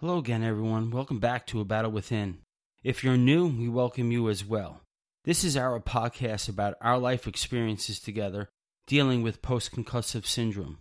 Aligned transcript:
Hello 0.00 0.16
again, 0.16 0.42
everyone. 0.42 0.90
Welcome 0.90 1.18
back 1.18 1.46
to 1.48 1.60
A 1.60 1.64
Battle 1.66 1.90
Within. 1.90 2.38
If 2.82 3.04
you're 3.04 3.18
new, 3.18 3.48
we 3.48 3.68
welcome 3.68 4.10
you 4.10 4.30
as 4.30 4.42
well. 4.42 4.80
This 5.24 5.44
is 5.44 5.58
our 5.58 5.78
podcast 5.78 6.48
about 6.48 6.78
our 6.80 6.96
life 6.96 7.26
experiences 7.26 8.00
together 8.00 8.48
dealing 8.86 9.22
with 9.22 9.42
post 9.42 9.72
concussive 9.72 10.24
syndrome. 10.24 10.78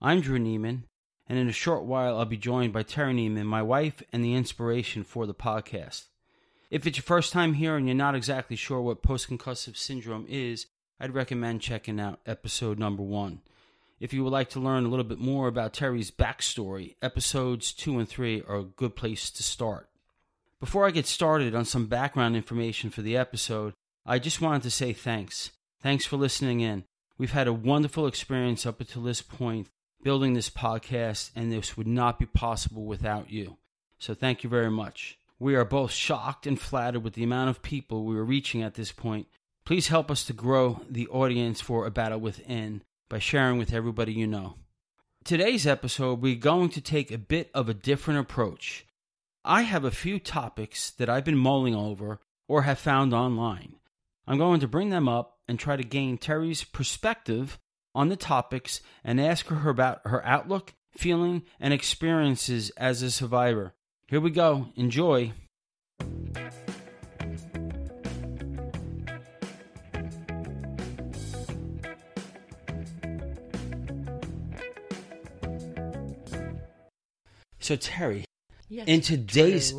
I'm 0.00 0.20
Drew 0.20 0.38
Neiman, 0.38 0.84
and 1.28 1.36
in 1.36 1.48
a 1.48 1.52
short 1.52 1.82
while, 1.82 2.16
I'll 2.16 2.24
be 2.26 2.36
joined 2.36 2.72
by 2.72 2.84
Terry 2.84 3.12
Neiman, 3.12 3.46
my 3.46 3.60
wife, 3.60 4.04
and 4.12 4.24
the 4.24 4.34
inspiration 4.34 5.02
for 5.02 5.26
the 5.26 5.34
podcast. 5.34 6.04
If 6.70 6.86
it's 6.86 6.98
your 6.98 7.02
first 7.02 7.32
time 7.32 7.54
here 7.54 7.74
and 7.74 7.88
you're 7.88 7.96
not 7.96 8.14
exactly 8.14 8.54
sure 8.54 8.80
what 8.80 9.02
post 9.02 9.28
concussive 9.28 9.76
syndrome 9.76 10.26
is, 10.28 10.66
I'd 11.00 11.16
recommend 11.16 11.60
checking 11.60 11.98
out 11.98 12.20
episode 12.24 12.78
number 12.78 13.02
one. 13.02 13.40
If 14.00 14.14
you 14.14 14.24
would 14.24 14.32
like 14.32 14.48
to 14.50 14.60
learn 14.60 14.86
a 14.86 14.88
little 14.88 15.04
bit 15.04 15.18
more 15.18 15.46
about 15.46 15.74
Terry's 15.74 16.10
backstory, 16.10 16.96
episodes 17.02 17.70
two 17.70 17.98
and 17.98 18.08
three 18.08 18.42
are 18.48 18.56
a 18.56 18.64
good 18.64 18.96
place 18.96 19.30
to 19.30 19.42
start. 19.42 19.90
Before 20.58 20.86
I 20.86 20.90
get 20.90 21.06
started 21.06 21.54
on 21.54 21.66
some 21.66 21.84
background 21.84 22.34
information 22.34 22.88
for 22.88 23.02
the 23.02 23.18
episode, 23.18 23.74
I 24.06 24.18
just 24.18 24.40
wanted 24.40 24.62
to 24.62 24.70
say 24.70 24.94
thanks. 24.94 25.50
Thanks 25.82 26.06
for 26.06 26.16
listening 26.16 26.60
in. 26.60 26.84
We've 27.18 27.32
had 27.32 27.46
a 27.46 27.52
wonderful 27.52 28.06
experience 28.06 28.64
up 28.64 28.80
until 28.80 29.02
this 29.02 29.20
point 29.20 29.68
building 30.02 30.32
this 30.32 30.48
podcast, 30.48 31.30
and 31.36 31.52
this 31.52 31.76
would 31.76 31.86
not 31.86 32.18
be 32.18 32.24
possible 32.24 32.86
without 32.86 33.30
you. 33.30 33.58
So 33.98 34.14
thank 34.14 34.42
you 34.42 34.48
very 34.48 34.70
much. 34.70 35.18
We 35.38 35.54
are 35.56 35.64
both 35.66 35.90
shocked 35.90 36.46
and 36.46 36.58
flattered 36.58 37.04
with 37.04 37.12
the 37.12 37.24
amount 37.24 37.50
of 37.50 37.60
people 37.60 38.04
we 38.04 38.16
are 38.16 38.24
reaching 38.24 38.62
at 38.62 38.76
this 38.76 38.92
point. 38.92 39.26
Please 39.66 39.88
help 39.88 40.10
us 40.10 40.24
to 40.24 40.32
grow 40.32 40.80
the 40.88 41.06
audience 41.08 41.60
for 41.60 41.84
A 41.84 41.90
Battle 41.90 42.18
Within 42.18 42.82
by 43.10 43.18
sharing 43.18 43.58
with 43.58 43.74
everybody 43.74 44.12
you 44.14 44.26
know. 44.26 44.54
Today's 45.24 45.66
episode, 45.66 46.22
we're 46.22 46.36
going 46.36 46.70
to 46.70 46.80
take 46.80 47.10
a 47.10 47.18
bit 47.18 47.50
of 47.52 47.68
a 47.68 47.74
different 47.74 48.20
approach. 48.20 48.86
I 49.44 49.62
have 49.62 49.84
a 49.84 49.90
few 49.90 50.18
topics 50.18 50.92
that 50.92 51.10
I've 51.10 51.24
been 51.24 51.36
mulling 51.36 51.74
over 51.74 52.20
or 52.48 52.62
have 52.62 52.78
found 52.78 53.12
online. 53.12 53.74
I'm 54.26 54.38
going 54.38 54.60
to 54.60 54.68
bring 54.68 54.90
them 54.90 55.08
up 55.08 55.38
and 55.48 55.58
try 55.58 55.76
to 55.76 55.82
gain 55.82 56.16
Terry's 56.16 56.62
perspective 56.62 57.58
on 57.94 58.08
the 58.08 58.16
topics 58.16 58.80
and 59.02 59.20
ask 59.20 59.46
her 59.48 59.68
about 59.68 60.00
her 60.04 60.24
outlook, 60.24 60.72
feeling, 60.96 61.42
and 61.58 61.74
experiences 61.74 62.70
as 62.76 63.02
a 63.02 63.10
survivor. 63.10 63.74
Here 64.06 64.20
we 64.20 64.30
go. 64.30 64.68
Enjoy. 64.76 65.32
So, 77.70 77.76
Terry, 77.76 78.24
Yes, 78.68 78.88
in 78.88 79.00
today's 79.00 79.72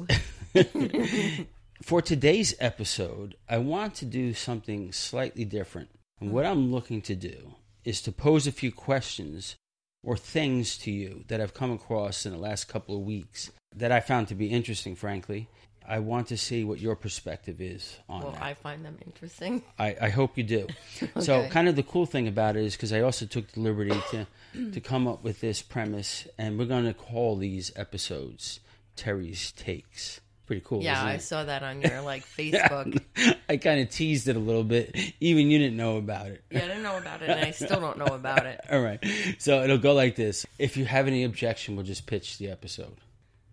for 1.83 2.01
today's 2.01 2.55
episode, 2.57 3.35
I 3.49 3.57
want 3.57 3.95
to 3.95 4.05
do 4.05 4.33
something 4.33 4.93
slightly 4.93 5.43
different. 5.43 5.89
And 6.21 6.31
what 6.31 6.45
I'm 6.45 6.71
looking 6.71 7.01
to 7.01 7.15
do 7.15 7.55
is 7.83 8.01
to 8.03 8.13
pose 8.13 8.47
a 8.47 8.53
few 8.53 8.71
questions 8.71 9.57
or 10.05 10.15
things 10.15 10.77
to 10.77 10.89
you 10.89 11.25
that 11.27 11.41
I've 11.41 11.53
come 11.53 11.73
across 11.73 12.25
in 12.25 12.31
the 12.31 12.37
last 12.37 12.69
couple 12.69 12.95
of 12.95 13.01
weeks 13.01 13.51
that 13.75 13.91
I 13.91 13.99
found 13.99 14.29
to 14.29 14.35
be 14.35 14.47
interesting, 14.47 14.95
frankly. 14.95 15.49
I 15.87 15.99
want 15.99 16.27
to 16.27 16.37
see 16.37 16.63
what 16.63 16.79
your 16.79 16.95
perspective 16.95 17.59
is 17.59 17.97
on 18.07 18.21
well, 18.21 18.31
that. 18.31 18.41
I 18.41 18.53
find 18.53 18.85
them 18.85 18.97
interesting. 19.05 19.63
I, 19.77 19.95
I 20.01 20.09
hope 20.09 20.37
you 20.37 20.43
do. 20.43 20.67
So, 21.19 21.47
kind 21.49 21.67
of 21.67 21.75
the 21.75 21.83
cool 21.83 22.05
thing 22.05 22.27
about 22.27 22.55
it 22.55 22.63
is 22.63 22.75
because 22.75 22.93
I 22.93 23.01
also 23.01 23.25
took 23.25 23.51
the 23.51 23.59
liberty 23.59 23.99
to 24.11 24.27
to 24.71 24.81
come 24.81 25.07
up 25.07 25.23
with 25.23 25.41
this 25.41 25.61
premise, 25.61 26.27
and 26.37 26.57
we're 26.59 26.65
going 26.65 26.85
to 26.85 26.93
call 26.93 27.35
these 27.37 27.71
episodes 27.75 28.59
Terry's 28.95 29.51
takes. 29.53 30.21
Pretty 30.45 30.63
cool. 30.65 30.81
yeah, 30.83 31.01
I 31.01 31.13
it? 31.13 31.21
saw 31.21 31.43
that 31.45 31.63
on 31.63 31.81
your 31.81 32.01
like 32.01 32.25
Facebook. 32.37 33.01
I 33.47 33.57
kind 33.57 33.81
of 33.81 33.89
teased 33.89 34.27
it 34.27 34.35
a 34.35 34.39
little 34.39 34.63
bit. 34.63 34.95
Even 35.19 35.49
you 35.49 35.59
didn't 35.59 35.77
know 35.77 35.97
about 35.97 36.27
it. 36.27 36.43
yeah, 36.51 36.59
I 36.59 36.67
didn't 36.67 36.83
know 36.83 36.97
about 36.97 37.21
it, 37.21 37.29
and 37.29 37.45
I 37.45 37.51
still 37.51 37.79
don't 37.79 37.97
know 37.97 38.13
about 38.13 38.45
it. 38.45 38.59
All 38.69 38.81
right. 38.81 39.03
So 39.39 39.63
it'll 39.63 39.77
go 39.77 39.93
like 39.93 40.15
this. 40.15 40.45
If 40.59 40.77
you 40.77 40.85
have 40.85 41.07
any 41.07 41.23
objection, 41.23 41.75
we'll 41.75 41.85
just 41.85 42.05
pitch 42.05 42.37
the 42.37 42.49
episode. 42.49 42.97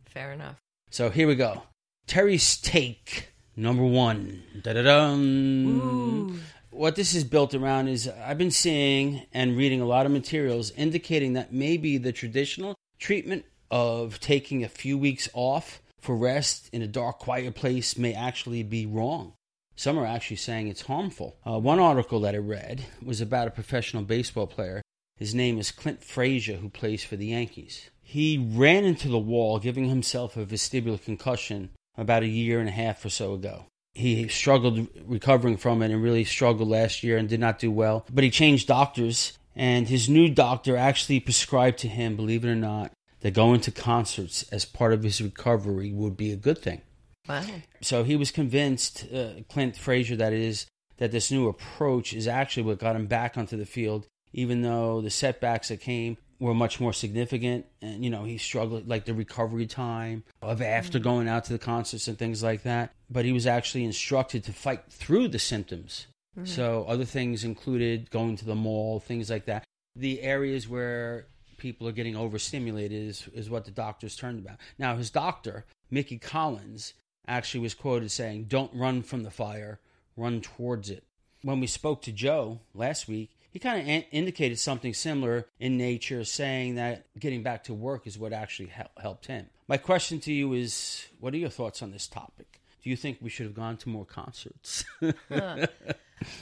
Fair 0.06 0.32
enough. 0.32 0.56
So 0.90 1.10
here 1.10 1.28
we 1.28 1.34
go. 1.34 1.62
Terry's 2.08 2.56
take 2.56 3.28
number 3.54 3.84
one. 3.84 4.42
Da-da-dum. 4.62 6.40
What 6.70 6.96
this 6.96 7.14
is 7.14 7.22
built 7.22 7.54
around 7.54 7.88
is 7.88 8.08
I've 8.08 8.38
been 8.38 8.50
seeing 8.50 9.26
and 9.34 9.58
reading 9.58 9.82
a 9.82 9.86
lot 9.86 10.06
of 10.06 10.12
materials 10.12 10.70
indicating 10.70 11.34
that 11.34 11.52
maybe 11.52 11.98
the 11.98 12.12
traditional 12.12 12.74
treatment 12.98 13.44
of 13.70 14.20
taking 14.20 14.64
a 14.64 14.70
few 14.70 14.96
weeks 14.96 15.28
off 15.34 15.82
for 16.00 16.16
rest 16.16 16.70
in 16.72 16.80
a 16.80 16.86
dark, 16.86 17.18
quiet 17.18 17.54
place 17.54 17.98
may 17.98 18.14
actually 18.14 18.62
be 18.62 18.86
wrong. 18.86 19.34
Some 19.76 19.98
are 19.98 20.06
actually 20.06 20.36
saying 20.36 20.68
it's 20.68 20.82
harmful. 20.82 21.36
Uh, 21.44 21.58
one 21.58 21.78
article 21.78 22.20
that 22.20 22.34
I 22.34 22.38
read 22.38 22.86
was 23.04 23.20
about 23.20 23.48
a 23.48 23.52
professional 23.52 24.02
baseball 24.02 24.46
player. 24.46 24.80
His 25.18 25.34
name 25.34 25.58
is 25.58 25.72
Clint 25.72 26.02
Frazier, 26.02 26.56
who 26.56 26.70
plays 26.70 27.04
for 27.04 27.16
the 27.16 27.26
Yankees. 27.26 27.90
He 28.00 28.38
ran 28.38 28.86
into 28.86 29.08
the 29.08 29.18
wall, 29.18 29.58
giving 29.58 29.90
himself 29.90 30.38
a 30.38 30.46
vestibular 30.46 31.02
concussion 31.04 31.68
about 31.98 32.22
a 32.22 32.28
year 32.28 32.60
and 32.60 32.68
a 32.68 32.72
half 32.72 33.04
or 33.04 33.10
so 33.10 33.34
ago. 33.34 33.66
He 33.92 34.28
struggled 34.28 34.88
recovering 35.04 35.56
from 35.56 35.82
it 35.82 35.90
and 35.90 36.02
really 36.02 36.24
struggled 36.24 36.68
last 36.68 37.02
year 37.02 37.18
and 37.18 37.28
did 37.28 37.40
not 37.40 37.58
do 37.58 37.70
well. 37.70 38.06
But 38.10 38.24
he 38.24 38.30
changed 38.30 38.68
doctors, 38.68 39.36
and 39.56 39.88
his 39.88 40.08
new 40.08 40.28
doctor 40.28 40.76
actually 40.76 41.18
prescribed 41.18 41.78
to 41.80 41.88
him, 41.88 42.14
believe 42.14 42.44
it 42.44 42.48
or 42.48 42.54
not, 42.54 42.92
that 43.20 43.34
going 43.34 43.60
to 43.62 43.72
concerts 43.72 44.44
as 44.52 44.64
part 44.64 44.92
of 44.92 45.02
his 45.02 45.20
recovery 45.20 45.92
would 45.92 46.16
be 46.16 46.30
a 46.30 46.36
good 46.36 46.58
thing. 46.58 46.80
Wow. 47.28 47.44
So 47.82 48.04
he 48.04 48.14
was 48.14 48.30
convinced, 48.30 49.06
uh, 49.12 49.42
Clint 49.48 49.76
Frazier, 49.76 50.16
that 50.16 50.32
is, 50.32 50.66
that 50.98 51.10
this 51.10 51.30
new 51.32 51.48
approach 51.48 52.14
is 52.14 52.28
actually 52.28 52.62
what 52.62 52.78
got 52.78 52.96
him 52.96 53.06
back 53.06 53.36
onto 53.36 53.56
the 53.56 53.66
field, 53.66 54.06
even 54.32 54.62
though 54.62 55.00
the 55.00 55.10
setbacks 55.10 55.68
that 55.68 55.80
came 55.80 56.16
were 56.40 56.54
much 56.54 56.80
more 56.80 56.92
significant. 56.92 57.66
And, 57.82 58.04
you 58.04 58.10
know, 58.10 58.24
he 58.24 58.38
struggled, 58.38 58.88
like 58.88 59.04
the 59.04 59.14
recovery 59.14 59.66
time 59.66 60.24
of 60.42 60.62
after 60.62 60.98
mm-hmm. 60.98 61.08
going 61.08 61.28
out 61.28 61.44
to 61.44 61.52
the 61.52 61.58
concerts 61.58 62.08
and 62.08 62.18
things 62.18 62.42
like 62.42 62.62
that. 62.62 62.92
But 63.10 63.24
he 63.24 63.32
was 63.32 63.46
actually 63.46 63.84
instructed 63.84 64.44
to 64.44 64.52
fight 64.52 64.84
through 64.90 65.28
the 65.28 65.38
symptoms. 65.38 66.06
Mm-hmm. 66.36 66.46
So 66.46 66.84
other 66.88 67.04
things 67.04 67.44
included 67.44 68.10
going 68.10 68.36
to 68.36 68.44
the 68.44 68.54
mall, 68.54 69.00
things 69.00 69.30
like 69.30 69.46
that. 69.46 69.64
The 69.96 70.22
areas 70.22 70.68
where 70.68 71.26
people 71.56 71.88
are 71.88 71.92
getting 71.92 72.16
overstimulated 72.16 73.08
is, 73.08 73.28
is 73.34 73.50
what 73.50 73.64
the 73.64 73.70
doctors 73.72 74.16
turned 74.16 74.38
about. 74.38 74.58
Now, 74.78 74.96
his 74.96 75.10
doctor, 75.10 75.66
Mickey 75.90 76.18
Collins, 76.18 76.94
actually 77.26 77.60
was 77.60 77.74
quoted 77.74 78.10
saying, 78.10 78.44
Don't 78.44 78.74
run 78.74 79.02
from 79.02 79.22
the 79.22 79.30
fire, 79.30 79.80
run 80.16 80.40
towards 80.40 80.88
it. 80.90 81.04
When 81.42 81.60
we 81.60 81.66
spoke 81.66 82.02
to 82.02 82.12
Joe 82.12 82.60
last 82.74 83.06
week, 83.06 83.37
he 83.50 83.58
kind 83.58 83.80
of 83.80 83.88
in- 83.88 84.04
indicated 84.10 84.58
something 84.58 84.94
similar 84.94 85.46
in 85.58 85.76
nature, 85.76 86.24
saying 86.24 86.76
that 86.76 87.06
getting 87.18 87.42
back 87.42 87.64
to 87.64 87.74
work 87.74 88.06
is 88.06 88.18
what 88.18 88.32
actually 88.32 88.68
hel- 88.68 88.90
helped 89.00 89.26
him. 89.26 89.46
My 89.66 89.76
question 89.76 90.20
to 90.20 90.32
you 90.32 90.52
is 90.52 91.06
what 91.20 91.34
are 91.34 91.38
your 91.38 91.50
thoughts 91.50 91.82
on 91.82 91.90
this 91.90 92.06
topic? 92.06 92.60
Do 92.82 92.90
you 92.90 92.96
think 92.96 93.18
we 93.20 93.30
should 93.30 93.46
have 93.46 93.54
gone 93.54 93.76
to 93.78 93.88
more 93.88 94.04
concerts? 94.04 94.84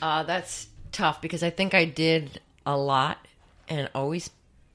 Uh, 0.01 0.23
that's 0.23 0.69
tough 0.91 1.21
because 1.21 1.43
I 1.43 1.51
think 1.51 1.75
I 1.75 1.85
did 1.85 2.41
a 2.65 2.79
lot 2.79 3.19
and 3.69 3.91
always, 3.95 4.31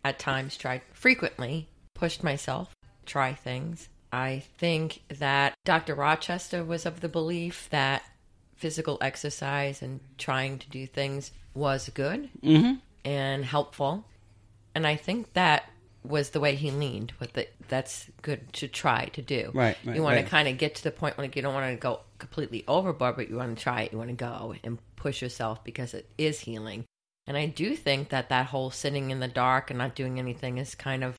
at 0.06 0.20
times, 0.20 0.56
tried 0.56 0.84
frequently, 0.94 1.70
pushed 1.96 2.24
myself, 2.24 2.70
try 3.08 3.34
things. 3.34 3.90
I 4.14 4.44
think 4.60 5.02
that 5.10 5.56
Dr. 5.66 5.96
Rochester 5.96 6.64
was 6.64 6.86
of 6.86 7.00
the 7.02 7.10
belief 7.10 7.68
that 7.72 8.04
physical 8.56 9.00
exercise 9.02 9.82
and 9.82 10.02
trying 10.20 10.60
to 10.60 10.70
do 10.70 10.86
things 10.86 11.32
was 11.54 11.90
good 11.90 12.30
mm-hmm. 12.42 12.74
and 13.06 13.46
helpful. 13.46 14.06
And 14.74 14.88
I 14.88 14.96
think 14.96 15.34
that 15.34 15.70
was 16.04 16.32
the 16.32 16.40
way 16.40 16.56
he 16.56 16.72
leaned 16.72 17.14
with 17.20 17.38
it. 17.38 17.54
That's 17.68 18.10
good 18.22 18.52
to 18.54 18.68
try 18.68 19.06
to 19.14 19.22
do. 19.22 19.52
Right, 19.54 19.78
right, 19.86 19.96
you 19.96 20.02
want 20.02 20.16
right. 20.16 20.26
to 20.26 20.30
kind 20.30 20.48
of 20.48 20.58
get 20.58 20.76
to 20.76 20.84
the 20.84 20.92
point 20.92 21.18
when 21.18 21.32
you 21.34 21.42
don't 21.42 21.54
want 21.54 21.72
to 21.72 21.80
go 21.80 22.02
completely 22.18 22.64
overboard, 22.68 23.16
but 23.16 23.30
you 23.30 23.38
want 23.38 23.56
to 23.56 23.64
try 23.64 23.82
it. 23.82 23.92
You 23.92 23.98
want 23.98 24.10
to 24.10 24.16
go 24.16 24.56
and 24.64 24.80
push 24.96 25.22
yourself 25.22 25.64
because 25.64 25.94
it 25.94 26.10
is 26.18 26.40
healing. 26.40 26.86
And 27.28 27.38
I 27.38 27.46
do 27.46 27.76
think 27.76 28.10
that 28.10 28.30
that 28.30 28.48
whole 28.48 28.72
sitting 28.72 29.12
in 29.12 29.20
the 29.20 29.28
dark 29.28 29.70
and 29.70 29.78
not 29.78 29.96
doing 29.96 30.20
anything 30.20 30.58
is 30.58 30.74
kind 30.76 31.04
of 31.04 31.16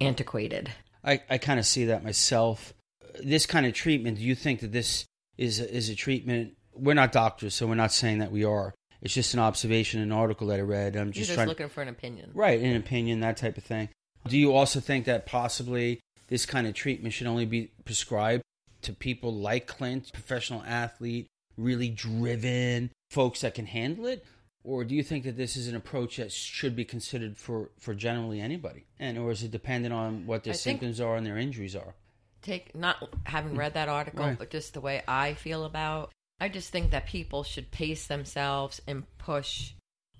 antiquated. 0.00 0.70
I, 1.02 1.22
I 1.30 1.38
kind 1.38 1.58
of 1.58 1.66
see 1.66 1.86
that 1.86 2.04
myself. 2.04 2.74
This 3.22 3.46
kind 3.46 3.64
of 3.64 3.72
treatment, 3.72 4.18
do 4.18 4.24
you 4.24 4.34
think 4.34 4.60
that 4.60 4.72
this 4.72 5.06
is 5.38 5.60
a, 5.60 5.74
is 5.74 5.88
a 5.88 5.94
treatment? 5.94 6.56
We're 6.74 6.94
not 6.94 7.12
doctors, 7.12 7.54
so 7.54 7.66
we're 7.66 7.74
not 7.76 7.92
saying 7.92 8.18
that 8.18 8.30
we 8.30 8.44
are. 8.44 8.74
It's 9.00 9.14
just 9.14 9.34
an 9.34 9.40
observation, 9.40 10.00
an 10.00 10.12
article 10.12 10.48
that 10.48 10.58
I 10.58 10.62
read. 10.62 10.96
I'm 10.96 11.12
just 11.12 11.26
just 11.28 11.34
trying 11.36 11.48
looking 11.48 11.68
for 11.68 11.82
an 11.82 11.88
opinion. 11.88 12.30
Right, 12.34 12.60
an 12.60 12.76
opinion, 12.76 13.20
that 13.20 13.36
type 13.36 13.56
of 13.56 13.64
thing. 13.64 13.88
Do 14.26 14.36
you 14.36 14.54
also 14.54 14.80
think 14.80 15.04
that 15.06 15.26
possibly 15.26 16.00
this 16.28 16.44
kind 16.46 16.66
of 16.66 16.74
treatment 16.74 17.14
should 17.14 17.26
only 17.26 17.46
be 17.46 17.70
prescribed 17.84 18.42
to 18.82 18.92
people 18.92 19.32
like 19.32 19.66
Clint, 19.66 20.12
professional 20.12 20.62
athlete, 20.64 21.26
really 21.56 21.88
driven 21.88 22.90
folks 23.10 23.40
that 23.42 23.54
can 23.54 23.66
handle 23.66 24.06
it? 24.06 24.24
Or 24.64 24.84
do 24.84 24.94
you 24.94 25.02
think 25.02 25.24
that 25.24 25.36
this 25.36 25.56
is 25.56 25.68
an 25.68 25.76
approach 25.76 26.16
that 26.16 26.32
should 26.32 26.74
be 26.76 26.84
considered 26.84 27.38
for, 27.38 27.70
for 27.78 27.94
generally 27.94 28.40
anybody? 28.40 28.84
And 28.98 29.16
or 29.16 29.30
is 29.30 29.42
it 29.42 29.50
dependent 29.50 29.94
on 29.94 30.26
what 30.26 30.44
their 30.44 30.52
I 30.52 30.56
symptoms 30.56 31.00
are 31.00 31.16
and 31.16 31.24
their 31.26 31.38
injuries 31.38 31.76
are? 31.76 31.94
take 32.40 32.74
not 32.74 33.08
having 33.24 33.56
read 33.56 33.74
that 33.74 33.88
article, 33.88 34.24
Right. 34.24 34.38
but 34.38 34.50
just 34.50 34.74
the 34.74 34.80
way 34.80 35.02
I 35.08 35.34
feel 35.34 35.64
about. 35.64 36.12
I 36.40 36.48
just 36.48 36.70
think 36.70 36.90
that 36.92 37.06
people 37.06 37.42
should 37.42 37.70
pace 37.70 38.06
themselves 38.06 38.80
and 38.86 39.04
push 39.18 39.72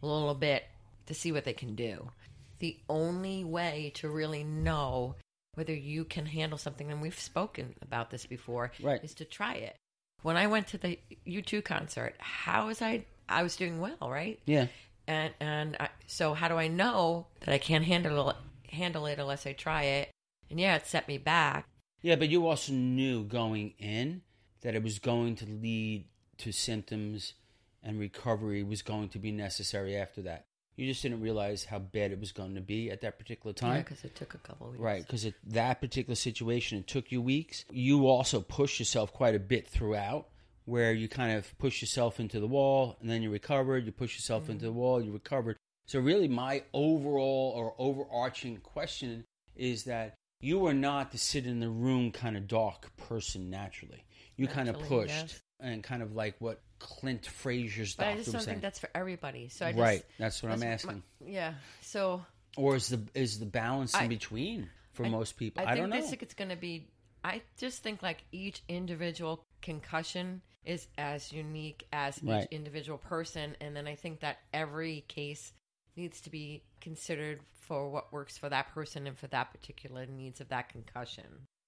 a 0.02 0.06
little 0.06 0.34
bit 0.34 0.64
to 1.06 1.14
see 1.14 1.32
what 1.32 1.44
they 1.44 1.52
can 1.52 1.74
do. 1.74 2.10
The 2.58 2.76
only 2.88 3.44
way 3.44 3.92
to 3.96 4.08
really 4.08 4.42
know 4.44 5.14
whether 5.54 5.74
you 5.74 6.04
can 6.04 6.26
handle 6.26 6.58
something, 6.58 6.90
and 6.90 7.00
we've 7.00 7.18
spoken 7.18 7.74
about 7.82 8.10
this 8.10 8.26
before, 8.26 8.72
Right. 8.82 9.02
is 9.02 9.14
to 9.14 9.24
try 9.24 9.54
it. 9.54 9.76
When 10.22 10.36
I 10.36 10.46
went 10.48 10.68
to 10.68 10.78
the 10.78 10.98
U2 11.26 11.62
concert, 11.64 12.14
how 12.18 12.66
was 12.66 12.82
I? 12.82 13.04
I 13.28 13.42
was 13.42 13.56
doing 13.56 13.78
well, 13.80 13.96
right? 14.00 14.38
Yeah. 14.46 14.66
and 15.06 15.32
and 15.40 15.76
I, 15.80 15.88
so 16.06 16.34
how 16.34 16.48
do 16.48 16.56
I 16.56 16.68
know 16.68 17.26
that 17.40 17.52
I 17.54 17.58
can't 17.58 17.84
handle 17.84 18.30
it, 18.30 18.36
handle 18.70 19.06
it 19.06 19.18
unless 19.18 19.46
I 19.46 19.52
try 19.52 19.82
it? 19.84 20.10
And 20.50 20.58
yeah, 20.60 20.76
it 20.76 20.86
set 20.86 21.06
me 21.08 21.18
back. 21.18 21.64
Yeah, 22.02 22.16
but 22.16 22.28
you 22.28 22.46
also 22.46 22.72
knew 22.72 23.24
going 23.24 23.74
in 23.78 24.22
that 24.62 24.74
it 24.74 24.82
was 24.82 24.98
going 24.98 25.36
to 25.36 25.46
lead 25.46 26.06
to 26.38 26.52
symptoms 26.52 27.34
and 27.82 27.98
recovery 27.98 28.62
was 28.62 28.82
going 28.82 29.08
to 29.10 29.18
be 29.18 29.30
necessary 29.30 29.96
after 29.96 30.22
that. 30.22 30.46
You 30.76 30.86
just 30.86 31.02
didn't 31.02 31.20
realize 31.22 31.64
how 31.64 31.80
bad 31.80 32.12
it 32.12 32.20
was 32.20 32.30
going 32.30 32.54
to 32.54 32.60
be 32.60 32.90
at 32.90 33.00
that 33.00 33.18
particular 33.18 33.52
Yeah, 33.56 33.68
time. 33.68 33.82
because 33.82 34.04
it 34.04 34.14
took 34.14 34.34
a 34.34 34.38
couple 34.38 34.68
of 34.68 34.72
weeks. 34.74 34.82
Right, 34.82 35.02
because 35.02 35.26
that 35.48 35.80
particular 35.80 36.14
situation, 36.14 36.78
it 36.78 36.86
took 36.86 37.10
you 37.10 37.20
weeks. 37.20 37.64
You 37.70 38.06
also 38.06 38.40
pushed 38.40 38.78
yourself 38.78 39.12
quite 39.12 39.34
a 39.34 39.40
bit 39.40 39.66
throughout, 39.66 40.28
where 40.66 40.92
you 40.92 41.08
kind 41.08 41.36
of 41.36 41.58
push 41.58 41.80
yourself 41.80 42.20
into 42.20 42.38
the 42.38 42.46
wall 42.46 42.96
and 43.00 43.10
then 43.10 43.22
you 43.22 43.30
recovered. 43.30 43.86
You 43.86 43.92
push 43.92 44.14
yourself 44.14 44.44
mm. 44.46 44.50
into 44.50 44.66
the 44.66 44.72
wall, 44.72 45.02
you 45.02 45.10
recovered. 45.10 45.56
So, 45.86 45.98
really, 45.98 46.28
my 46.28 46.62
overall 46.72 47.54
or 47.56 47.74
overarching 47.78 48.58
question 48.58 49.24
is 49.56 49.84
that 49.84 50.14
you 50.40 50.66
are 50.66 50.74
not 50.74 51.12
the 51.12 51.18
sit 51.18 51.46
in 51.46 51.60
the 51.60 51.68
room 51.68 52.12
kind 52.12 52.36
of 52.36 52.46
dark 52.48 52.96
person 52.96 53.50
naturally. 53.50 54.04
You 54.36 54.46
kind 54.46 54.68
of 54.68 54.78
pushed 54.80 55.08
yes. 55.10 55.42
and 55.58 55.82
kind 55.82 56.02
of 56.02 56.14
like 56.14 56.36
what 56.38 56.60
Clint 56.78 57.26
Frazier's 57.26 57.96
But 57.96 58.06
I 58.06 58.14
just 58.16 58.30
don't 58.30 58.40
saying. 58.42 58.46
think 58.54 58.62
that's 58.62 58.78
for 58.78 58.88
everybody. 58.94 59.48
So 59.48 59.66
I 59.66 59.72
just, 59.72 59.80
right, 59.80 60.02
that's 60.18 60.42
what 60.42 60.52
I'm 60.52 60.62
asking. 60.62 61.02
my- 61.20 61.26
yeah. 61.28 61.54
So 61.80 62.24
or 62.56 62.76
is 62.76 62.88
the 62.88 63.00
is 63.14 63.38
the 63.38 63.46
balance 63.46 63.94
in 63.94 64.00
I- 64.02 64.08
between 64.08 64.70
for 64.92 65.04
I- 65.06 65.08
most 65.08 65.36
people? 65.36 65.60
I, 65.60 65.64
I, 65.64 65.66
think 65.74 65.78
don't 65.80 65.90
know. 65.90 66.00
this 66.00 66.12
it's 66.12 66.34
going 66.34 66.50
to 66.50 66.56
be. 66.56 66.88
I 67.24 67.42
just 67.58 67.82
think 67.82 68.00
like 68.02 68.22
each 68.30 68.62
individual 68.68 69.44
concussion 69.60 70.40
is 70.64 70.86
as 70.96 71.32
unique 71.32 71.84
as 71.92 72.22
Right. 72.22 72.44
each 72.44 72.48
individual 72.52 72.98
person, 72.98 73.56
and 73.60 73.74
then 73.74 73.88
I 73.88 73.96
think 73.96 74.20
that 74.20 74.38
every 74.52 75.04
case 75.08 75.52
needs 75.98 76.20
to 76.22 76.30
be 76.30 76.62
considered 76.80 77.40
for 77.60 77.90
what 77.90 78.12
works 78.12 78.38
for 78.38 78.48
that 78.48 78.72
person 78.72 79.06
and 79.06 79.18
for 79.18 79.26
that 79.26 79.50
particular 79.52 80.06
needs 80.06 80.40
of 80.40 80.48
that 80.48 80.70
concussion. 80.70 81.24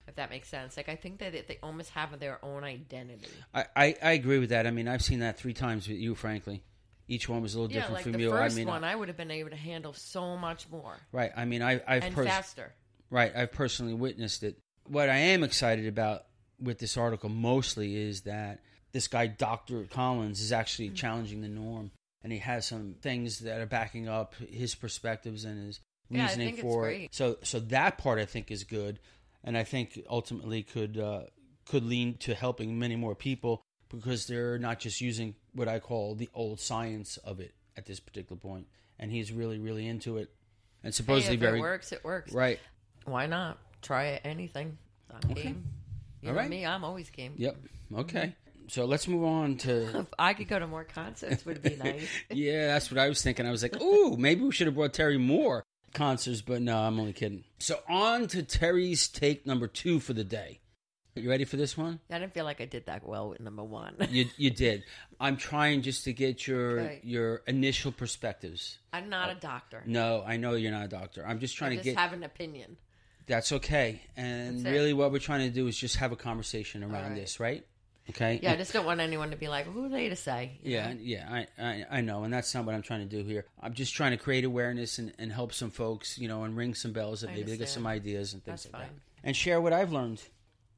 If 0.08 0.14
that 0.16 0.30
makes 0.30 0.48
sense, 0.48 0.76
like 0.76 0.88
I 0.88 0.96
think 0.96 1.18
that 1.18 1.32
they- 1.46 1.58
almost 1.62 1.90
have 1.90 2.18
their 2.18 2.42
own 2.44 2.64
identity. 2.64 3.28
I, 3.54 3.66
I, 3.76 3.96
I 4.02 4.12
agree 4.12 4.38
with 4.38 4.48
that. 4.50 4.66
I 4.66 4.70
mean, 4.70 4.88
I've 4.88 5.02
seen 5.02 5.18
that 5.20 5.36
three 5.38 5.52
times 5.52 5.86
with 5.86 5.98
you, 5.98 6.14
frankly. 6.14 6.62
Each 7.06 7.28
one 7.28 7.42
was 7.42 7.54
a 7.54 7.60
little 7.60 7.70
Yeah, 7.74 7.80
different 7.82 7.94
like 7.96 8.02
from 8.04 8.12
the 8.12 8.20
you. 8.20 8.30
first 8.30 8.54
I 8.54 8.58
mean, 8.58 8.68
one, 8.68 8.82
I 8.84 8.94
would 8.96 9.08
have 9.08 9.16
been 9.16 9.30
able 9.30 9.50
to 9.50 9.56
handle 9.56 9.92
so 9.92 10.36
much 10.36 10.68
more 10.70 10.96
right. 11.12 11.32
I 11.36 11.44
mean, 11.44 11.60
I, 11.60 11.80
I've 11.86 12.04
and 12.04 12.14
pers- 12.14 12.26
faster. 12.28 12.72
right. 13.10 13.32
I've 13.36 13.52
personally 13.52 13.94
witnessed 13.94 14.42
it. 14.44 14.58
What 14.86 15.08
I 15.08 15.16
am 15.16 15.42
excited 15.44 15.86
about 15.86 16.22
with 16.60 16.78
this 16.78 16.96
article 16.96 17.28
mostly 17.28 17.96
is 17.96 18.22
that 18.22 18.60
this 18.92 19.06
guy, 19.08 19.26
Doctor 19.26 19.84
Collins, 19.84 20.40
is 20.40 20.50
actually 20.52 20.86
Mm-hmm. 20.88 20.94
challenging 20.96 21.40
the 21.42 21.48
norm, 21.48 21.90
and 22.22 22.32
he 22.32 22.38
has 22.40 22.66
some 22.66 22.94
things 23.00 23.38
that 23.40 23.60
are 23.60 23.66
backing 23.66 24.08
up 24.08 24.34
his 24.36 24.74
perspectives 24.74 25.44
and 25.44 25.66
his 25.66 25.80
Yeah, 26.10 26.20
I 26.20 26.26
reasoning 26.26 26.46
think 26.48 26.58
it's 26.58 26.62
for 26.62 26.88
it. 26.90 27.08
So, 27.12 27.36
so 27.42 27.60
that 27.60 27.98
part 27.98 28.18
I 28.18 28.24
think 28.26 28.50
is 28.50 28.64
good, 28.64 28.98
and 29.44 29.56
I 29.56 29.64
think 29.64 30.00
ultimately 30.08 30.62
could 30.62 30.98
uh, 30.98 31.22
could 31.66 31.84
lean 31.84 32.14
to 32.18 32.34
helping 32.34 32.78
many 32.78 32.96
more 32.96 33.14
people 33.14 33.62
because 33.88 34.26
they're 34.26 34.58
not 34.58 34.80
just 34.80 35.00
using 35.00 35.34
what 35.52 35.66
I 35.68 35.78
call 35.80 36.14
the 36.14 36.28
old 36.34 36.60
science 36.60 37.16
of 37.18 37.40
it 37.40 37.54
at 37.76 37.86
this 37.86 38.00
particular 38.00 38.38
point, 38.38 38.66
and 38.98 39.10
he's 39.10 39.32
really 39.32 39.58
really 39.58 39.86
into 39.86 40.16
it, 40.18 40.30
and 40.82 40.92
Hey, 40.92 40.96
supposedly 40.96 41.34
if 41.34 41.40
very 41.40 41.58
it 41.58 41.62
works, 41.62 41.92
it 41.92 42.04
works. 42.04 42.32
right. 42.32 42.58
Why 43.06 43.26
not 43.26 43.58
try 43.82 44.04
it? 44.08 44.20
Anything. 44.24 44.76
I'm 45.10 45.30
Okay. 45.32 45.42
game. 45.44 45.64
You 46.22 46.28
All 46.28 46.34
know 46.34 46.40
right. 46.42 46.50
me, 46.50 46.66
I'm 46.66 46.84
always 46.84 47.08
game. 47.10 47.32
Yep. 47.36 47.56
Okay. 47.96 48.34
So 48.70 48.84
let's 48.84 49.08
move 49.08 49.24
on 49.24 49.56
to. 49.58 49.98
If 49.98 50.06
I 50.18 50.32
could 50.32 50.46
go 50.46 50.58
to 50.58 50.66
more 50.68 50.84
concerts, 50.84 51.44
would 51.44 51.60
be 51.60 51.74
nice. 51.74 52.08
yeah, 52.30 52.68
that's 52.68 52.88
what 52.90 52.98
I 52.98 53.08
was 53.08 53.20
thinking. 53.20 53.44
I 53.44 53.50
was 53.50 53.64
like, 53.64 53.80
ooh, 53.82 54.16
maybe 54.16 54.42
we 54.42 54.52
should 54.52 54.68
have 54.68 54.76
brought 54.76 54.92
Terry 54.92 55.18
more 55.18 55.64
concerts, 55.92 56.40
but 56.40 56.62
no, 56.62 56.78
I'm 56.78 57.00
only 57.00 57.12
kidding. 57.12 57.42
So 57.58 57.80
on 57.88 58.28
to 58.28 58.44
Terry's 58.44 59.08
take 59.08 59.44
number 59.44 59.66
two 59.66 59.98
for 59.98 60.12
the 60.12 60.22
day. 60.22 60.60
You 61.16 61.28
ready 61.28 61.44
for 61.44 61.56
this 61.56 61.76
one? 61.76 61.98
I 62.08 62.20
didn't 62.20 62.32
feel 62.32 62.44
like 62.44 62.60
I 62.60 62.64
did 62.64 62.86
that 62.86 63.04
well 63.04 63.30
with 63.30 63.40
number 63.40 63.64
one. 63.64 63.96
You 64.10 64.26
you 64.36 64.50
did. 64.50 64.84
I'm 65.18 65.36
trying 65.36 65.82
just 65.82 66.04
to 66.04 66.12
get 66.12 66.46
your 66.46 66.76
Right. 66.76 67.04
your 67.04 67.42
initial 67.48 67.90
perspectives. 67.90 68.78
I'm 68.92 69.08
not 69.08 69.30
uh, 69.30 69.32
a 69.32 69.34
doctor. 69.34 69.82
No, 69.84 70.22
I 70.24 70.36
know 70.36 70.54
you're 70.54 70.70
not 70.70 70.84
a 70.84 70.88
doctor. 70.88 71.26
I'm 71.26 71.40
just 71.40 71.56
I 71.56 71.58
trying 71.58 71.70
to 71.70 71.76
get. 71.76 71.84
just 71.84 71.96
get. 71.96 72.00
have 72.00 72.12
an 72.12 72.22
opinion. 72.22 72.76
That's 73.26 73.52
okay. 73.52 74.02
And 74.16 74.64
That's 74.64 74.72
really, 74.72 74.92
what 74.92 75.12
we're 75.12 75.18
trying 75.18 75.48
to 75.48 75.54
do 75.54 75.66
is 75.68 75.76
just 75.76 75.96
have 75.96 76.10
a 76.10 76.16
conversation 76.16 76.82
around 76.82 77.10
right. 77.10 77.14
this, 77.14 77.38
right? 77.38 77.64
Okay. 78.10 78.40
Yeah, 78.42 78.52
I 78.52 78.56
just 78.56 78.72
don't 78.72 78.86
want 78.86 79.00
anyone 79.00 79.30
to 79.30 79.36
be 79.36 79.48
like, 79.48 79.66
"Who 79.66 79.86
are 79.86 79.88
they 79.88 80.08
to 80.08 80.16
say?" 80.16 80.58
Yeah, 80.62 80.92
yeah, 81.00 81.26
I, 81.30 81.46
I 81.62 81.86
I 81.90 82.00
know, 82.00 82.24
and 82.24 82.32
that's 82.32 82.54
not 82.54 82.64
what 82.64 82.74
I'm 82.74 82.82
trying 82.82 83.08
to 83.08 83.16
do 83.16 83.24
here. 83.24 83.46
I'm 83.60 83.74
just 83.74 83.94
trying 83.94 84.12
to 84.12 84.16
create 84.16 84.44
awareness 84.44 84.98
and, 84.98 85.12
and 85.18 85.32
help 85.32 85.52
some 85.52 85.70
folks, 85.70 86.18
you 86.18 86.28
know, 86.28 86.44
and 86.44 86.56
ring 86.56 86.74
some 86.74 86.92
bells 86.92 87.22
that 87.22 87.30
I 87.30 87.34
maybe 87.34 87.52
they 87.52 87.56
get 87.56 87.68
some 87.68 87.86
ideas 87.86 88.32
and 88.34 88.44
things 88.44 88.64
That's 88.64 88.74
like 88.74 88.82
fine. 88.82 88.90
that, 88.94 89.26
and 89.28 89.36
share 89.36 89.60
what 89.60 89.72
I've 89.72 89.92
learned. 89.92 90.22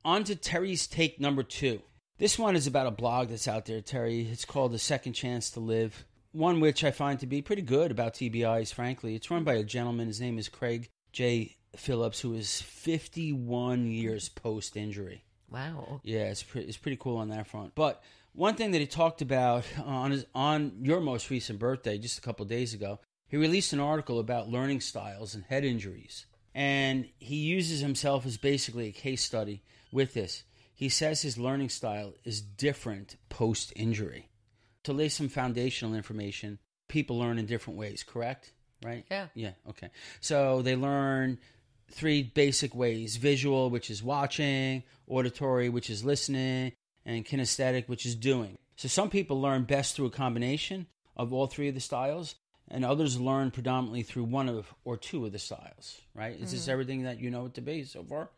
On 0.05 0.25
to 0.25 0.35
Terry's 0.37 0.87
take 0.87 1.21
number 1.21 1.43
two. 1.43 1.83
This 2.19 2.39
one 2.39 2.55
is 2.55 2.67
about 2.67 2.87
a 2.87 2.93
blog 2.93 3.29
that's 3.29 3.49
out 3.49 3.67
there, 3.67 3.81
Terry. 3.81 4.29
It's 4.31 4.45
called 4.45 4.73
The 4.73 4.79
Second 4.79 5.15
Chance 5.15 5.51
to 5.51 5.61
Live. 5.61 6.05
One 6.33 6.61
which 6.61 6.85
I 6.85 6.91
find 6.91 7.19
to 7.21 7.27
be 7.27 7.43
pretty 7.43 7.63
good 7.63 7.91
about 7.91 8.15
TBIs, 8.15 8.73
frankly. 8.73 9.15
It's 9.15 9.31
run 9.31 9.45
by 9.45 9.55
a 9.55 9.65
gentleman. 9.65 10.07
His 10.07 10.21
name 10.21 10.39
is 10.39 10.49
Craig 10.49 10.89
J. 11.13 11.57
Phillips, 11.77 12.21
who 12.21 12.35
is 12.35 12.63
51 12.63 13.87
years 13.87 14.29
post 14.29 14.77
injury. 14.77 15.25
Wow. 15.53 16.01
Yeah, 16.03 16.25
it's 16.25 16.43
pretty, 16.43 16.69
it's 16.69 16.77
pretty 16.77 16.97
cool 16.99 17.19
on 17.19 17.29
that 17.29 17.47
front. 17.47 17.75
But 17.75 18.03
one 18.33 18.55
thing 18.55 18.71
that 18.73 18.81
he 18.81 18.87
talked 18.87 19.23
about 19.23 19.65
uh, 19.79 19.83
on 19.85 20.11
his, 20.13 20.27
on 20.35 20.73
your 20.83 21.01
most 21.01 21.31
recent 21.31 21.59
birthday, 21.59 21.99
just 21.99 22.19
a 22.19 22.23
couple 22.23 22.43
of 22.45 22.49
days 22.49 22.75
ago, 22.75 23.01
he 23.29 23.37
released 23.37 23.73
an 23.73 23.81
article 23.81 24.19
about 24.19 24.49
learning 24.49 24.81
styles 24.81 25.35
and 25.35 25.45
head 25.45 25.65
injuries, 25.65 26.27
and 26.55 27.09
he 27.19 27.37
uses 27.37 27.81
himself 27.81 28.27
as 28.27 28.37
basically 28.37 28.89
a 28.89 28.93
case 28.93 29.23
study 29.23 29.63
with 29.91 30.15
this. 30.15 30.45
He 30.75 30.89
says 30.89 31.23
his 31.23 31.39
learning 31.39 31.69
style 31.69 32.15
is 32.25 32.41
different 32.41 33.17
post 33.29 33.73
injury. 33.77 34.29
To 34.85 34.93
lay 34.93 35.09
some 35.09 35.29
foundational 35.29 35.95
information, 35.95 36.59
people 36.89 37.19
learn 37.19 37.39
in 37.39 37.47
different 37.47 37.79
ways. 37.79 38.03
Correct? 38.03 38.53
Right? 38.85 39.05
Yeah. 39.11 39.29
Yeah, 39.35 39.53
okay. 39.69 39.91
So 40.21 40.61
they 40.61 40.75
learn 40.75 41.39
three 41.93 42.23
basic 42.23 42.75
ways 42.75 43.17
visual, 43.17 43.71
which 43.71 43.91
is 43.91 44.03
watching, 44.03 44.83
auditory, 45.07 45.69
which 45.69 45.91
is 45.91 46.05
listening, 46.05 46.73
and 47.05 47.25
kinesthetic, 47.25 47.89
which 47.89 48.07
is 48.07 48.15
doing. 48.15 48.59
So 48.77 48.89
some 48.89 49.11
people 49.11 49.41
learn 49.41 49.65
best 49.65 49.95
through 49.95 50.07
a 50.07 50.11
combination 50.11 50.87
of 51.17 51.33
all 51.33 51.47
three 51.47 51.69
of 51.69 51.75
the 51.75 51.81
styles, 51.81 52.35
and 52.69 52.85
others 52.85 53.21
learn 53.21 53.51
predominantly 53.51 54.03
through 54.03 54.25
one 54.25 54.49
of 54.49 54.73
or 54.85 54.97
two 54.97 55.27
of 55.27 55.33
the 55.33 55.39
styles, 55.39 56.01
right? 56.15 56.39
Is 56.41 56.53
this 56.53 56.67
mm. 56.67 56.71
everything 56.71 57.03
that 57.03 57.21
you 57.21 57.31
know 57.31 57.47
it 57.47 57.55
to 57.55 57.61
be 57.61 57.85
so 57.85 58.03
far? 58.03 58.31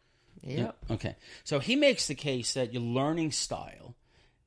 Yep. 0.42 0.76
Okay. 0.90 1.16
So 1.44 1.58
he 1.58 1.76
makes 1.76 2.06
the 2.06 2.14
case 2.14 2.54
that 2.54 2.72
your 2.72 2.82
learning 2.82 3.30
style 3.30 3.94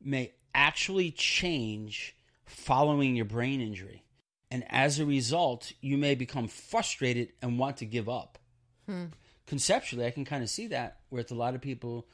may 0.01 0.33
actually 0.53 1.11
change 1.11 2.15
following 2.45 3.15
your 3.15 3.25
brain 3.25 3.61
injury. 3.61 4.03
And 4.49 4.63
as 4.69 4.99
a 4.99 5.05
result, 5.05 5.73
you 5.81 5.97
may 5.97 6.15
become 6.15 6.47
frustrated 6.47 7.33
and 7.41 7.59
want 7.59 7.77
to 7.77 7.85
give 7.85 8.07
up. 8.07 8.36
Conceptually, 9.45 10.05
I 10.05 10.11
can 10.11 10.25
kind 10.25 10.43
of 10.43 10.49
see 10.49 10.67
that 10.67 10.97
with 11.09 11.31
a 11.31 11.35
lot 11.35 11.55
of 11.55 11.61
people 11.61 12.07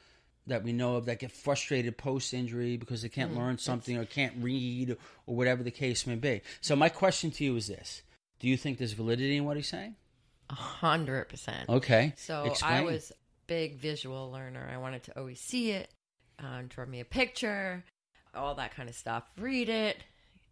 that 0.46 0.62
we 0.62 0.72
know 0.72 0.96
of 0.96 1.06
that 1.06 1.18
get 1.18 1.32
frustrated 1.32 1.96
post 1.96 2.34
injury 2.34 2.76
because 2.76 3.02
they 3.02 3.08
can't 3.08 3.34
learn 3.34 3.58
something 3.58 3.96
or 3.96 4.04
can't 4.04 4.34
read 4.40 4.96
or 5.26 5.34
whatever 5.34 5.62
the 5.62 5.70
case 5.70 6.06
may 6.06 6.16
be. 6.16 6.42
So, 6.60 6.76
my 6.76 6.88
question 6.88 7.30
to 7.32 7.44
you 7.44 7.56
is 7.56 7.66
this 7.66 8.02
Do 8.38 8.48
you 8.48 8.56
think 8.56 8.78
there's 8.78 8.92
validity 8.92 9.36
in 9.36 9.44
what 9.44 9.56
he's 9.56 9.68
saying? 9.68 9.96
A 10.50 10.54
hundred 10.54 11.28
percent. 11.28 11.68
Okay. 11.68 12.12
So 12.16 12.54
I 12.62 12.82
was 12.82 13.10
a 13.10 13.14
big 13.46 13.76
visual 13.78 14.30
learner. 14.30 14.68
I 14.72 14.76
wanted 14.76 15.04
to 15.04 15.18
always 15.18 15.40
see 15.40 15.70
it, 15.70 15.88
um, 16.38 16.66
draw 16.68 16.84
me 16.84 17.00
a 17.00 17.04
picture, 17.04 17.82
all 18.34 18.54
that 18.56 18.74
kind 18.74 18.88
of 18.88 18.94
stuff. 18.94 19.24
Read 19.38 19.68
it, 19.70 19.96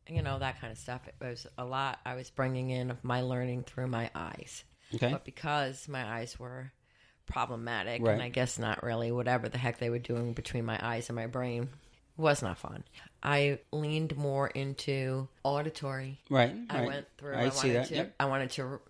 you 0.09 0.23
know, 0.23 0.38
that 0.38 0.61
kind 0.61 0.73
of 0.73 0.79
stuff. 0.79 1.02
It 1.07 1.14
was 1.25 1.47
a 1.59 1.64
lot 1.64 2.00
I 2.07 2.14
was 2.14 2.31
bringing 2.31 2.71
in 2.71 2.91
of 2.91 3.05
my 3.05 3.21
learning 3.21 3.64
through 3.64 3.88
my 3.88 4.11
eyes. 4.14 4.64
Okay. 4.95 5.11
But 5.13 5.25
because 5.25 5.89
my 5.89 6.05
eyes 6.05 6.39
were 6.39 6.73
problematic, 7.27 8.03
Right. 8.03 8.13
and 8.13 8.23
I 8.23 8.29
guess 8.29 8.59
not 8.59 8.83
really, 8.83 9.11
whatever 9.13 9.49
the 9.49 9.59
heck 9.59 9.79
they 9.79 9.91
were 9.91 9.99
doing 9.99 10.33
between 10.33 10.65
my 10.65 10.79
eyes 10.81 11.09
and 11.09 11.17
my 11.17 11.27
brain 11.27 11.69
was 12.17 12.43
not 12.43 12.59
fun. 12.59 12.85
I 13.23 13.59
leaned 13.73 14.17
more 14.17 14.49
into 14.49 15.29
auditory. 15.45 16.19
Right. 16.29 16.55
I 16.69 16.79
right. 16.81 16.87
went 16.87 17.07
through. 17.17 17.35
I, 17.35 17.45
I, 17.45 17.49
see 17.51 17.69
wanted 17.69 17.77
that. 17.83 17.89
to. 17.89 17.95
Yep. 17.95 18.15
I 18.21 18.25
wanted 18.27 18.51
to 18.53 18.81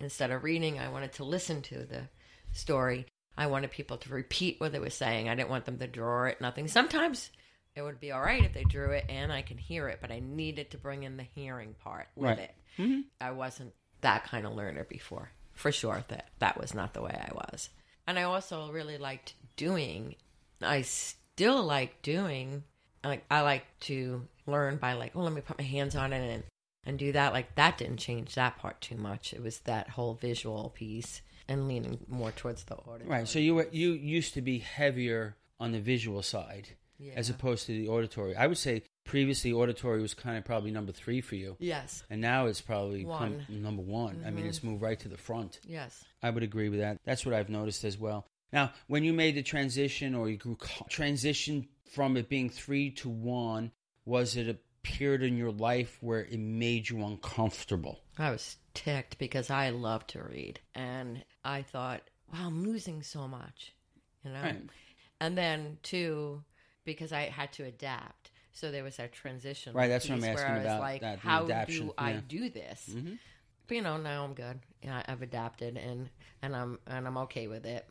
instead 0.00 0.30
of 0.30 0.42
reading, 0.44 0.78
I 0.78 0.88
wanted 0.88 1.12
to 1.14 1.24
listen 1.24 1.60
to 1.62 1.84
the 1.84 2.08
story. 2.52 3.06
I 3.36 3.46
wanted 3.48 3.70
people 3.70 3.98
to 3.98 4.08
repeat 4.14 4.58
what 4.60 4.72
they 4.72 4.78
were 4.78 4.88
saying. 4.90 5.28
I 5.28 5.34
didn't 5.34 5.50
want 5.50 5.66
them 5.66 5.78
to 5.78 5.86
draw 5.86 6.24
it, 6.24 6.40
nothing. 6.40 6.68
Sometimes 6.68 7.30
it 7.76 7.82
would 7.82 8.00
be 8.00 8.10
all 8.10 8.20
right 8.20 8.42
if 8.44 8.52
they 8.54 8.64
drew 8.64 8.92
it 8.92 9.04
and 9.08 9.30
I 9.32 9.42
can 9.42 9.58
hear 9.58 9.88
it, 9.88 9.98
but 10.00 10.10
I 10.10 10.20
needed 10.20 10.70
to 10.70 10.78
bring 10.78 11.02
in 11.02 11.16
the 11.18 11.22
hearing 11.22 11.74
part 11.84 12.08
with 12.16 12.30
Right. 12.30 12.38
it. 12.38 12.54
Mm-hmm. 12.78 13.00
I 13.20 13.32
wasn't 13.32 13.72
that 14.00 14.24
kind 14.24 14.46
of 14.46 14.54
learner 14.54 14.84
before, 14.84 15.30
for 15.60 15.70
sure. 15.70 16.04
That 16.08 16.28
that 16.38 16.60
was 16.60 16.74
not 16.74 16.94
the 16.94 17.02
way 17.02 17.16
I 17.16 17.32
was, 17.34 17.70
and 18.06 18.18
I 18.18 18.24
also 18.24 18.70
really 18.72 18.98
liked 18.98 19.34
doing. 19.56 20.16
I 20.60 20.82
still 20.82 21.62
like 21.62 22.02
doing. 22.02 22.64
Like 23.04 23.24
I 23.30 23.40
like 23.42 23.64
to 23.80 24.26
learn 24.46 24.76
by 24.76 24.94
like, 24.94 25.12
oh, 25.14 25.20
let 25.20 25.32
me 25.32 25.40
put 25.40 25.58
my 25.58 25.64
hands 25.64 25.96
on 25.96 26.12
it 26.12 26.34
and 26.34 26.42
and 26.84 26.98
do 26.98 27.12
that. 27.12 27.32
Like 27.32 27.54
that 27.54 27.78
didn't 27.78 27.98
change 27.98 28.34
that 28.34 28.58
part 28.58 28.80
too 28.80 28.96
much. 28.96 29.32
It 29.32 29.42
was 29.42 29.60
that 29.60 29.90
whole 29.90 30.14
visual 30.14 30.70
piece 30.70 31.22
and 31.48 31.68
leaning 31.68 31.98
more 32.08 32.30
towards 32.32 32.64
the 32.64 32.76
auditory. 32.76 33.10
Right. 33.10 33.28
So 33.28 33.38
you 33.38 33.54
were 33.54 33.68
you 33.70 33.92
used 33.92 34.34
to 34.34 34.42
be 34.42 34.58
heavier 34.58 35.36
on 35.58 35.72
the 35.72 35.80
visual 35.80 36.22
side 36.22 36.68
as 37.14 37.30
opposed 37.30 37.66
to 37.66 37.72
the 37.72 37.88
auditory. 37.88 38.36
I 38.36 38.46
would 38.46 38.58
say 38.58 38.82
previously 39.04 39.52
auditory 39.52 40.00
was 40.00 40.14
kind 40.14 40.36
of 40.38 40.44
probably 40.44 40.70
number 40.70 40.92
three 40.92 41.20
for 41.20 41.34
you, 41.34 41.56
yes, 41.58 42.02
and 42.10 42.20
now 42.20 42.46
it's 42.46 42.60
probably 42.60 43.04
One. 43.04 43.40
Mm-hmm. 43.50 43.62
number 43.62 43.82
one. 43.82 44.22
I 44.26 44.30
mean, 44.30 44.46
it's 44.46 44.62
moved 44.62 44.82
right 44.82 44.98
to 45.00 45.08
the 45.08 45.16
front. 45.16 45.58
yes. 45.66 46.04
I 46.22 46.30
would 46.30 46.42
agree 46.42 46.68
with 46.68 46.80
that. 46.80 46.98
That's 47.04 47.24
what 47.24 47.34
I've 47.34 47.48
noticed 47.48 47.84
as 47.84 47.96
well. 47.98 48.26
Now, 48.52 48.72
when 48.88 49.04
you 49.04 49.12
made 49.12 49.36
the 49.36 49.42
transition 49.42 50.14
or 50.14 50.28
you 50.28 50.36
grew 50.36 50.58
transition 50.88 51.68
from 51.92 52.16
it 52.16 52.28
being 52.28 52.50
three 52.50 52.90
to 52.92 53.08
one, 53.08 53.72
was 54.04 54.36
it 54.36 54.48
a 54.48 54.56
period 54.82 55.22
in 55.22 55.36
your 55.36 55.52
life 55.52 55.98
where 56.00 56.20
it 56.20 56.38
made 56.38 56.88
you 56.88 57.04
uncomfortable? 57.04 58.00
I 58.18 58.30
was 58.30 58.56
ticked 58.74 59.18
because 59.18 59.50
I 59.50 59.70
love 59.70 60.06
to 60.08 60.22
read, 60.22 60.60
and 60.74 61.24
I 61.44 61.62
thought, 61.62 62.02
wow, 62.32 62.46
I'm 62.46 62.64
losing 62.64 63.02
so 63.02 63.26
much, 63.26 63.72
you 64.24 64.30
know. 64.32 64.42
Right. 64.42 64.62
And 65.20 65.36
then 65.38 65.78
too, 65.82 66.42
because 66.84 67.12
I 67.12 67.22
had 67.22 67.52
to 67.54 67.64
adapt, 67.64 68.30
so 68.52 68.70
there 68.70 68.84
was 68.84 68.96
that 68.96 69.12
transition. 69.12 69.74
Right, 69.74 69.88
that's 69.88 70.08
what 70.08 70.18
I'm 70.18 70.24
asking 70.24 70.50
I 70.50 70.54
was 70.56 70.64
about, 70.64 70.80
Like, 70.80 71.00
that, 71.02 71.18
how 71.20 71.44
adaptation, 71.44 71.86
do 71.88 71.94
I 71.98 72.10
yeah. 72.12 72.20
do 72.28 72.48
this? 72.50 72.90
Mhm. 72.94 73.18
But 73.66 73.74
you 73.76 73.82
know, 73.82 73.96
now 73.96 74.24
I'm 74.24 74.34
good. 74.34 74.58
Yeah, 74.82 75.02
I've 75.06 75.22
adapted, 75.22 75.76
and 75.76 76.10
and 76.42 76.56
I'm 76.56 76.78
and 76.86 77.06
I'm 77.06 77.16
okay 77.18 77.46
with 77.46 77.64
it. 77.66 77.86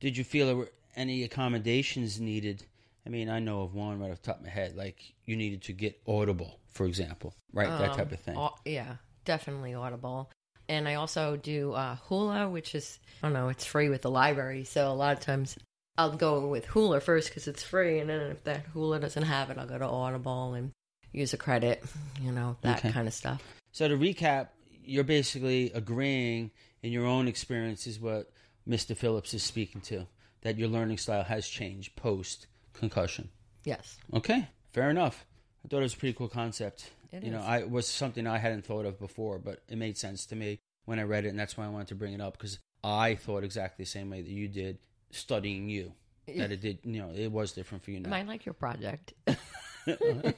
Did 0.00 0.16
you 0.16 0.24
feel 0.24 0.46
there 0.46 0.56
were 0.56 0.70
any 0.96 1.24
accommodations 1.24 2.20
needed? 2.20 2.64
I 3.06 3.10
mean, 3.10 3.28
I 3.28 3.38
know 3.38 3.62
of 3.62 3.74
one 3.74 3.98
right 4.00 4.10
off 4.10 4.22
the 4.22 4.26
top 4.28 4.38
of 4.38 4.44
my 4.44 4.50
head, 4.50 4.76
like 4.76 5.12
you 5.26 5.36
needed 5.36 5.62
to 5.62 5.72
get 5.72 6.00
audible, 6.06 6.58
for 6.70 6.86
example, 6.86 7.34
right? 7.52 7.68
that 7.68 7.90
Um, 7.90 7.96
type 7.96 8.12
of 8.12 8.20
thing. 8.20 8.36
au- 8.36 8.54
yeah, 8.64 8.96
definitely 9.24 9.74
audible. 9.74 10.30
And 10.68 10.88
I 10.88 10.94
also 10.94 11.36
do 11.36 11.72
uh, 11.72 11.96
Hoopla, 12.08 12.50
which 12.50 12.74
is 12.74 12.98
I 13.22 13.26
don't 13.26 13.34
know, 13.34 13.48
it's 13.48 13.66
free 13.66 13.88
with 13.90 14.02
the 14.02 14.10
library. 14.10 14.64
So 14.64 14.90
a 14.90 14.94
lot 14.94 15.12
of 15.14 15.20
times 15.20 15.58
I'll 15.96 16.16
go 16.16 16.48
with 16.48 16.66
Hoopla 16.66 17.02
first 17.02 17.28
because 17.28 17.46
it's 17.46 17.62
free, 17.62 18.00
and 18.00 18.10
then 18.10 18.20
if 18.32 18.44
that 18.44 18.72
Hoopla 18.74 19.00
doesn't 19.00 19.22
have 19.22 19.50
it, 19.50 19.58
I'll 19.58 19.66
go 19.66 19.78
to 19.78 19.86
Audible 19.86 20.54
and 20.54 20.72
use 21.12 21.32
a 21.32 21.36
credit, 21.36 21.84
you 22.20 22.32
know, 22.32 22.56
that 22.62 22.78
Okay. 22.78 22.90
kind 22.90 23.06
of 23.06 23.14
stuff. 23.14 23.42
So 23.70 23.86
to 23.86 23.96
recap, 23.96 24.48
you're 24.84 25.04
basically 25.04 25.70
agreeing 25.72 26.50
in 26.82 26.92
your 26.92 27.06
own 27.06 27.28
experience 27.28 27.86
is 27.86 28.00
what 28.00 28.30
Mr. 28.68 28.96
Phillips 28.96 29.32
is 29.34 29.42
speaking 29.42 29.80
to, 29.82 30.06
that 30.42 30.58
your 30.58 30.68
learning 30.68 30.98
style 30.98 31.22
has 31.24 31.46
changed 31.48 31.94
post 31.94 32.46
concussion. 32.72 33.30
Yes, 33.64 33.96
Okay, 34.12 34.48
fair 34.72 34.90
enough. 34.90 35.24
I 35.64 35.68
thought 35.68 35.78
it 35.78 35.82
was 35.82 35.94
a 35.94 35.98
pretty 35.98 36.12
cool 36.12 36.28
concept. 36.28 36.90
It 37.12 37.22
you 37.22 37.30
know, 37.30 37.38
is. 37.38 37.44
I 37.44 37.58
it 37.60 37.70
was 37.70 37.86
something 37.86 38.26
I 38.26 38.38
hadn't 38.38 38.66
thought 38.66 38.84
of 38.84 38.98
before, 38.98 39.38
but 39.38 39.62
it 39.68 39.78
made 39.78 39.96
sense 39.96 40.26
to 40.26 40.36
me 40.36 40.58
when 40.84 40.98
I 40.98 41.02
read 41.04 41.24
it, 41.24 41.28
and 41.28 41.38
that's 41.38 41.56
why 41.56 41.64
I 41.64 41.68
wanted 41.68 41.88
to 41.88 41.94
bring 41.94 42.12
it 42.12 42.20
up 42.20 42.36
because 42.36 42.58
I 42.82 43.14
thought 43.14 43.44
exactly 43.44 43.84
the 43.84 43.90
same 43.90 44.10
way 44.10 44.20
that 44.20 44.30
you 44.30 44.48
did 44.48 44.78
studying 45.14 45.68
you. 45.68 45.92
That 46.36 46.52
it 46.52 46.60
did, 46.62 46.78
you 46.84 47.00
know, 47.00 47.10
it 47.14 47.30
was 47.30 47.52
different 47.52 47.84
for 47.84 47.90
you 47.90 48.00
now. 48.00 48.14
I 48.14 48.22
like 48.22 48.46
your 48.46 48.54
project. 48.54 49.12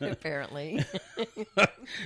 Apparently, 0.01 0.85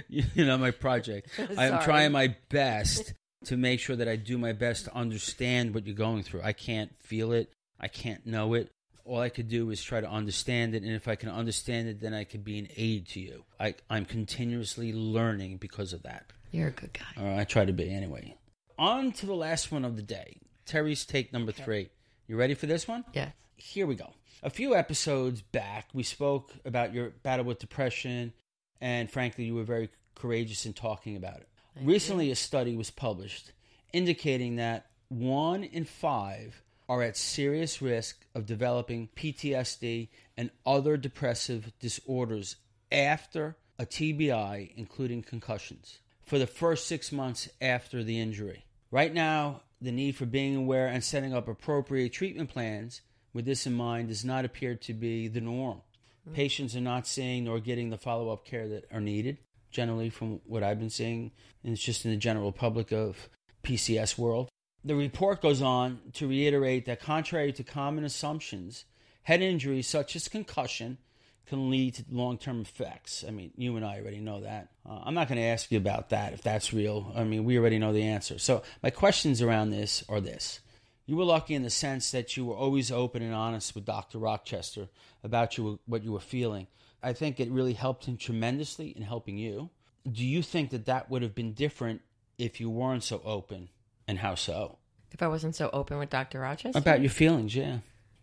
you 0.08 0.44
know 0.44 0.58
my 0.58 0.70
project 0.70 1.28
i'm 1.38 1.54
Sorry. 1.56 1.84
trying 1.84 2.12
my 2.12 2.34
best 2.48 3.14
to 3.44 3.56
make 3.56 3.80
sure 3.80 3.96
that 3.96 4.08
i 4.08 4.16
do 4.16 4.36
my 4.38 4.52
best 4.52 4.84
to 4.84 4.94
understand 4.94 5.74
what 5.74 5.86
you're 5.86 5.94
going 5.94 6.22
through 6.22 6.42
i 6.42 6.52
can't 6.52 6.90
feel 7.00 7.32
it 7.32 7.50
i 7.80 7.88
can't 7.88 8.26
know 8.26 8.54
it 8.54 8.70
all 9.04 9.20
i 9.20 9.28
could 9.28 9.48
do 9.48 9.70
is 9.70 9.82
try 9.82 10.00
to 10.00 10.10
understand 10.10 10.74
it 10.74 10.82
and 10.82 10.92
if 10.92 11.08
i 11.08 11.14
can 11.14 11.28
understand 11.28 11.88
it 11.88 12.00
then 12.00 12.12
i 12.14 12.24
could 12.24 12.44
be 12.44 12.58
an 12.58 12.68
aid 12.76 13.06
to 13.08 13.20
you 13.20 13.44
I, 13.58 13.74
i'm 13.88 14.04
continuously 14.04 14.92
learning 14.92 15.56
because 15.56 15.92
of 15.92 16.02
that 16.02 16.26
you're 16.50 16.68
a 16.68 16.72
good 16.72 16.92
guy. 16.92 17.22
or 17.22 17.40
i 17.40 17.44
try 17.44 17.64
to 17.64 17.72
be 17.72 17.90
anyway 17.90 18.36
on 18.78 19.12
to 19.12 19.26
the 19.26 19.34
last 19.34 19.72
one 19.72 19.84
of 19.84 19.96
the 19.96 20.02
day 20.02 20.36
terry's 20.66 21.04
take 21.04 21.32
number 21.32 21.52
three 21.52 21.88
you 22.30 22.36
ready 22.36 22.54
for 22.54 22.66
this 22.66 22.86
one 22.86 23.04
Yes. 23.12 23.32
here 23.56 23.88
we 23.88 23.96
go. 23.96 24.12
A 24.44 24.50
few 24.50 24.74
episodes 24.76 25.42
back, 25.42 25.88
we 25.92 26.04
spoke 26.04 26.52
about 26.64 26.94
your 26.94 27.10
battle 27.10 27.44
with 27.44 27.58
depression, 27.58 28.32
and 28.80 29.10
frankly, 29.10 29.44
you 29.44 29.54
were 29.56 29.64
very 29.64 29.90
courageous 30.14 30.64
in 30.64 30.72
talking 30.72 31.16
about 31.16 31.38
it. 31.38 31.48
Recently, 31.82 32.30
a 32.30 32.36
study 32.36 32.76
was 32.76 32.90
published 32.90 33.52
indicating 33.92 34.56
that 34.56 34.86
one 35.08 35.64
in 35.64 35.84
five 35.84 36.62
are 36.88 37.02
at 37.02 37.16
serious 37.16 37.82
risk 37.82 38.24
of 38.32 38.46
developing 38.46 39.08
PTSD 39.16 40.08
and 40.36 40.50
other 40.64 40.96
depressive 40.96 41.72
disorders 41.80 42.56
after 42.92 43.56
a 43.76 43.84
TBI, 43.84 44.72
including 44.76 45.22
concussions, 45.22 45.98
for 46.22 46.38
the 46.38 46.46
first 46.46 46.86
six 46.86 47.10
months 47.10 47.48
after 47.60 48.04
the 48.04 48.20
injury. 48.20 48.64
Right 48.92 49.12
now, 49.12 49.62
the 49.80 49.92
need 49.92 50.16
for 50.16 50.26
being 50.26 50.56
aware 50.56 50.86
and 50.86 51.02
setting 51.02 51.34
up 51.34 51.48
appropriate 51.48 52.12
treatment 52.12 52.50
plans 52.50 53.00
with 53.32 53.44
this 53.44 53.66
in 53.66 53.74
mind 53.74 54.08
does 54.08 54.24
not 54.24 54.44
appear 54.44 54.74
to 54.74 54.92
be 54.92 55.28
the 55.28 55.40
norm. 55.40 55.80
Hmm. 56.26 56.34
Patients 56.34 56.76
are 56.76 56.80
not 56.80 57.06
seeing 57.06 57.44
nor 57.44 57.60
getting 57.60 57.90
the 57.90 57.98
follow 57.98 58.30
up 58.30 58.44
care 58.44 58.68
that 58.68 58.84
are 58.92 59.00
needed, 59.00 59.38
generally, 59.70 60.10
from 60.10 60.40
what 60.44 60.62
I've 60.62 60.78
been 60.78 60.90
seeing, 60.90 61.30
and 61.64 61.72
it's 61.72 61.82
just 61.82 62.04
in 62.04 62.10
the 62.10 62.16
general 62.16 62.52
public 62.52 62.92
of 62.92 63.28
PCS 63.62 64.18
world. 64.18 64.48
The 64.84 64.94
report 64.94 65.42
goes 65.42 65.60
on 65.60 66.00
to 66.14 66.28
reiterate 66.28 66.86
that, 66.86 67.00
contrary 67.00 67.52
to 67.52 67.62
common 67.62 68.04
assumptions, 68.04 68.86
head 69.24 69.42
injuries 69.42 69.86
such 69.86 70.16
as 70.16 70.28
concussion 70.28 70.98
can 71.46 71.70
lead 71.70 71.94
to 71.94 72.04
long 72.10 72.38
term 72.38 72.60
effects. 72.60 73.24
I 73.26 73.30
mean, 73.30 73.52
you 73.56 73.76
and 73.76 73.84
I 73.84 74.00
already 74.00 74.20
know 74.20 74.40
that. 74.42 74.68
Uh, 74.88 75.00
I'm 75.04 75.14
not 75.14 75.28
going 75.28 75.40
to 75.40 75.46
ask 75.46 75.70
you 75.70 75.78
about 75.78 76.10
that 76.10 76.32
if 76.32 76.42
that's 76.42 76.72
real. 76.72 77.12
I 77.14 77.24
mean, 77.24 77.44
we 77.44 77.58
already 77.58 77.78
know 77.78 77.92
the 77.92 78.04
answer. 78.04 78.38
So, 78.38 78.62
my 78.82 78.90
questions 78.90 79.42
around 79.42 79.70
this 79.70 80.04
are 80.08 80.20
this. 80.20 80.60
You 81.06 81.16
were 81.16 81.24
lucky 81.24 81.54
in 81.54 81.64
the 81.64 81.70
sense 81.70 82.12
that 82.12 82.36
you 82.36 82.44
were 82.44 82.54
always 82.54 82.92
open 82.92 83.20
and 83.22 83.34
honest 83.34 83.74
with 83.74 83.84
Dr. 83.84 84.18
Rochester 84.18 84.88
about 85.24 85.58
you, 85.58 85.80
what 85.86 86.04
you 86.04 86.12
were 86.12 86.20
feeling. 86.20 86.68
I 87.02 87.14
think 87.14 87.40
it 87.40 87.50
really 87.50 87.72
helped 87.72 88.04
him 88.04 88.16
tremendously 88.16 88.90
in 88.90 89.02
helping 89.02 89.36
you. 89.36 89.70
Do 90.10 90.24
you 90.24 90.42
think 90.42 90.70
that 90.70 90.86
that 90.86 91.10
would 91.10 91.22
have 91.22 91.34
been 91.34 91.52
different 91.52 92.02
if 92.38 92.60
you 92.60 92.70
weren't 92.70 93.02
so 93.02 93.20
open, 93.24 93.70
and 94.06 94.18
how 94.18 94.34
so? 94.34 94.78
If 95.12 95.22
I 95.22 95.28
wasn't 95.28 95.56
so 95.56 95.68
open 95.72 95.98
with 95.98 96.10
Dr. 96.10 96.40
Rochester, 96.40 96.78
About 96.78 97.00
your 97.00 97.10
feelings, 97.10 97.54
yeah. 97.54 97.78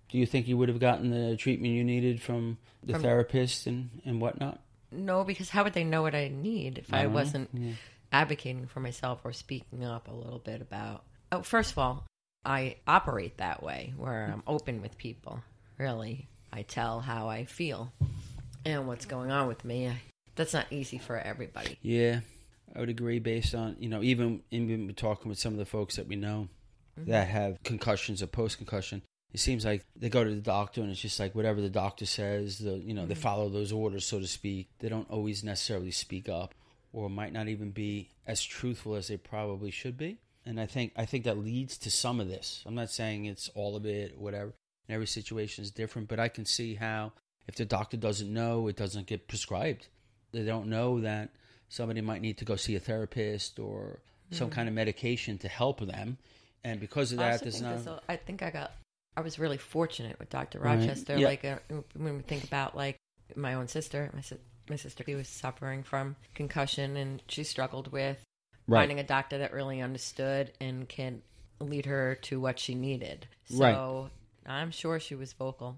Do 0.09 0.17
you 0.17 0.25
think 0.25 0.47
you 0.47 0.57
would 0.57 0.69
have 0.69 0.79
gotten 0.79 1.09
the 1.09 1.35
treatment 1.35 1.73
you 1.73 1.83
needed 1.83 2.21
from 2.21 2.57
the 2.83 2.93
From- 2.93 3.01
therapist 3.01 3.67
and, 3.67 3.89
and 4.05 4.21
whatnot? 4.21 4.61
no, 4.91 5.23
because 5.23 5.49
how 5.49 5.63
would 5.63 5.73
they 5.73 5.83
know 5.83 6.01
what 6.01 6.15
I 6.15 6.29
need 6.29 6.77
if 6.77 6.93
I, 6.93 7.03
don't 7.03 7.13
wasn't 7.13 7.49
advocating 8.11 8.67
for 8.67 8.79
myself 8.79 9.21
or 9.23 9.33
speaking 9.33 9.83
up 9.83 10.07
a 10.07 10.13
little 10.13 10.39
bit 10.39 10.61
about? 10.61 11.03
Oh, 11.31 11.41
first 11.41 11.71
of 11.71 11.77
all, 11.77 12.05
I 12.45 12.77
operate 12.87 13.37
that 13.37 13.61
way 13.61 13.93
where 13.97 14.31
I'm 14.33 14.43
open 14.47 14.81
with 14.81 14.97
people. 14.97 15.41
Really, 15.77 16.27
I 16.51 16.61
tell 16.61 17.01
how 17.01 17.27
I 17.27 17.45
feel 17.45 17.91
and 18.65 18.87
what's 18.87 19.05
going 19.05 19.31
on 19.31 19.47
with 19.47 19.63
me. 19.65 19.91
That's 20.35 20.53
not 20.53 20.67
easy 20.71 20.97
for 20.97 21.17
everybody. 21.17 21.77
Yeah, 21.81 22.21
I 22.75 22.79
would 22.79 22.89
agree 22.89 23.19
based 23.19 23.53
on, 23.53 23.75
you 23.79 23.89
know, 23.89 24.01
even 24.01 24.41
even 24.51 24.93
talking 24.95 25.29
with 25.29 25.39
some 25.39 25.53
of 25.53 25.59
the 25.59 25.65
folks 25.65 25.97
that 25.97 26.07
we 26.07 26.15
know 26.15 26.47
mm-hmm. 26.99 27.11
that 27.11 27.27
have 27.27 27.61
concussions 27.63 28.23
or 28.23 28.27
post 28.27 28.57
concussion, 28.57 29.01
it 29.33 29.39
seems 29.39 29.65
like 29.65 29.85
they 29.95 30.09
go 30.09 30.23
to 30.23 30.29
the 30.29 30.41
doctor 30.41 30.81
and 30.81 30.89
it's 30.89 31.01
just 31.01 31.19
like 31.19 31.35
whatever 31.35 31.61
the 31.61 31.69
doctor 31.69 32.05
says, 32.05 32.59
the 32.59 32.77
you 32.77 32.93
know, 32.93 33.05
they 33.05 33.13
mm-hmm. 33.13 33.21
follow 33.21 33.49
those 33.49 33.71
orders 33.71 34.05
so 34.05 34.19
to 34.19 34.27
speak. 34.27 34.69
They 34.79 34.89
don't 34.89 35.09
always 35.09 35.43
necessarily 35.43 35.91
speak 35.91 36.29
up 36.29 36.53
or 36.93 37.09
might 37.09 37.33
not 37.33 37.47
even 37.47 37.71
be 37.71 38.09
as 38.25 38.43
truthful 38.43 38.95
as 38.95 39.07
they 39.07 39.17
probably 39.17 39.71
should 39.71 39.97
be. 39.97 40.19
And 40.45 40.59
I 40.59 40.65
think 40.65 40.93
I 40.95 41.05
think 41.05 41.25
that 41.25 41.37
leads 41.37 41.77
to 41.79 41.91
some 41.91 42.19
of 42.19 42.29
this. 42.29 42.63
I'm 42.65 42.75
not 42.75 42.89
saying 42.89 43.25
it's 43.25 43.49
all 43.53 43.75
of 43.75 43.85
it 43.85 44.13
or 44.13 44.23
whatever. 44.23 44.53
And 44.87 44.95
every 44.95 45.07
situation 45.07 45.63
is 45.63 45.71
different, 45.71 46.07
but 46.07 46.19
I 46.19 46.29
can 46.29 46.45
see 46.45 46.75
how 46.75 47.11
if 47.47 47.55
the 47.55 47.65
doctor 47.65 47.97
doesn't 47.97 48.33
know, 48.33 48.67
it 48.67 48.77
doesn't 48.77 49.07
get 49.07 49.27
prescribed. 49.27 49.87
They 50.31 50.43
don't 50.43 50.67
know 50.67 51.01
that 51.01 51.29
somebody 51.69 52.01
might 52.01 52.21
need 52.21 52.37
to 52.37 52.45
go 52.45 52.55
see 52.55 52.75
a 52.75 52.79
therapist 52.79 53.59
or 53.59 53.99
some 54.31 54.47
mm-hmm. 54.47 54.55
kind 54.55 54.69
of 54.69 54.75
medication 54.75 55.37
to 55.39 55.47
help 55.47 55.79
them. 55.79 56.17
And 56.63 56.79
because 56.79 57.11
of 57.11 57.19
I 57.19 57.31
that, 57.31 57.41
there's 57.41 57.61
not. 57.61 58.03
I 58.09 58.15
think 58.15 58.41
I 58.41 58.49
got. 58.49 58.71
I 59.17 59.21
was 59.21 59.39
really 59.39 59.57
fortunate 59.57 60.17
with 60.19 60.29
Dr. 60.29 60.59
Right. 60.59 60.77
Rochester. 60.79 61.17
Yeah. 61.17 61.27
Like 61.27 61.43
uh, 61.43 61.57
when 61.95 62.15
we 62.17 62.21
think 62.21 62.43
about 62.43 62.77
like 62.77 62.97
my 63.35 63.55
own 63.55 63.67
sister, 63.67 64.09
my 64.13 64.21
si- 64.21 64.37
my 64.69 64.75
sister 64.75 65.03
she 65.05 65.15
was 65.15 65.27
suffering 65.27 65.81
from 65.83 66.15
concussion 66.35 66.95
and 66.97 67.21
she 67.27 67.43
struggled 67.43 67.91
with 67.91 68.23
Right. 68.67 68.81
finding 68.81 68.99
a 68.99 69.03
doctor 69.03 69.37
that 69.39 69.53
really 69.53 69.81
understood 69.81 70.51
and 70.61 70.87
can 70.89 71.21
lead 71.59 71.85
her 71.87 72.15
to 72.23 72.39
what 72.39 72.59
she 72.59 72.75
needed. 72.75 73.25
So 73.45 73.59
Right. 73.63 74.09
I'm 74.45 74.71
sure 74.71 74.99
she 74.99 75.15
was 75.15 75.33
vocal 75.33 75.77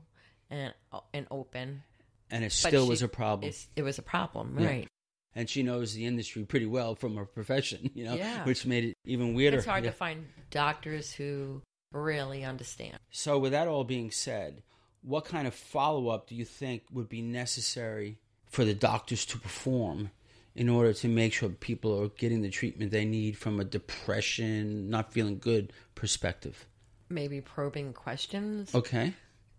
and 0.50 0.74
and 1.13 1.25
open. 1.31 1.84
And 2.31 2.43
it 2.43 2.51
still 2.51 2.86
she- 2.86 2.89
was 2.89 3.01
a 3.01 3.08
problem. 3.08 3.51
It 3.75 3.84
was 3.84 3.98
a 4.00 4.03
problem, 4.03 4.58
Yeah. 4.60 4.67
right? 4.67 4.88
And 5.36 5.48
she 5.50 5.62
knows 5.63 5.93
the 5.93 6.05
industry 6.05 6.43
pretty 6.43 6.65
well 6.65 6.96
from 6.96 7.15
her 7.15 7.25
profession, 7.25 7.91
you 7.96 8.03
know, 8.03 8.15
Yeah. 8.15 8.43
which 8.43 8.65
made 8.65 8.84
it 8.84 8.93
even 9.05 9.34
weirder. 9.36 9.58
It's 9.58 9.65
hard 9.67 9.84
Yeah. 9.86 9.91
to 9.91 9.96
find 9.96 10.25
doctors 10.50 11.13
who 11.13 11.62
really 11.91 12.43
understand. 12.43 13.00
So, 13.12 13.38
with 13.39 13.51
that 13.51 13.67
all 13.67 13.84
being 13.84 14.12
said, 14.12 14.62
what 15.01 15.25
kind 15.25 15.48
of 15.48 15.53
follow 15.53 16.10
up 16.10 16.27
do 16.27 16.36
you 16.36 16.46
think 16.46 16.84
would 16.91 17.10
be 17.10 17.22
necessary 17.22 18.17
for 18.50 18.65
the 18.65 18.74
doctors 18.74 19.25
to 19.27 19.38
perform 19.39 20.12
in 20.55 20.67
order 20.67 20.91
to 20.93 21.08
make 21.08 21.34
sure 21.34 21.50
people 21.50 22.01
are 22.03 22.10
getting 22.10 22.41
the 22.41 22.50
treatment 22.50 22.91
they 22.91 23.05
need 23.05 23.38
from 23.38 23.60
a 23.60 23.63
depression, 23.63 24.89
not 24.89 25.13
feeling 25.13 25.38
good 25.39 25.72
perspective? 25.96 26.65
Maybe 27.10 27.41
probing 27.41 27.93
questions, 27.93 28.74
Okay. 28.75 29.13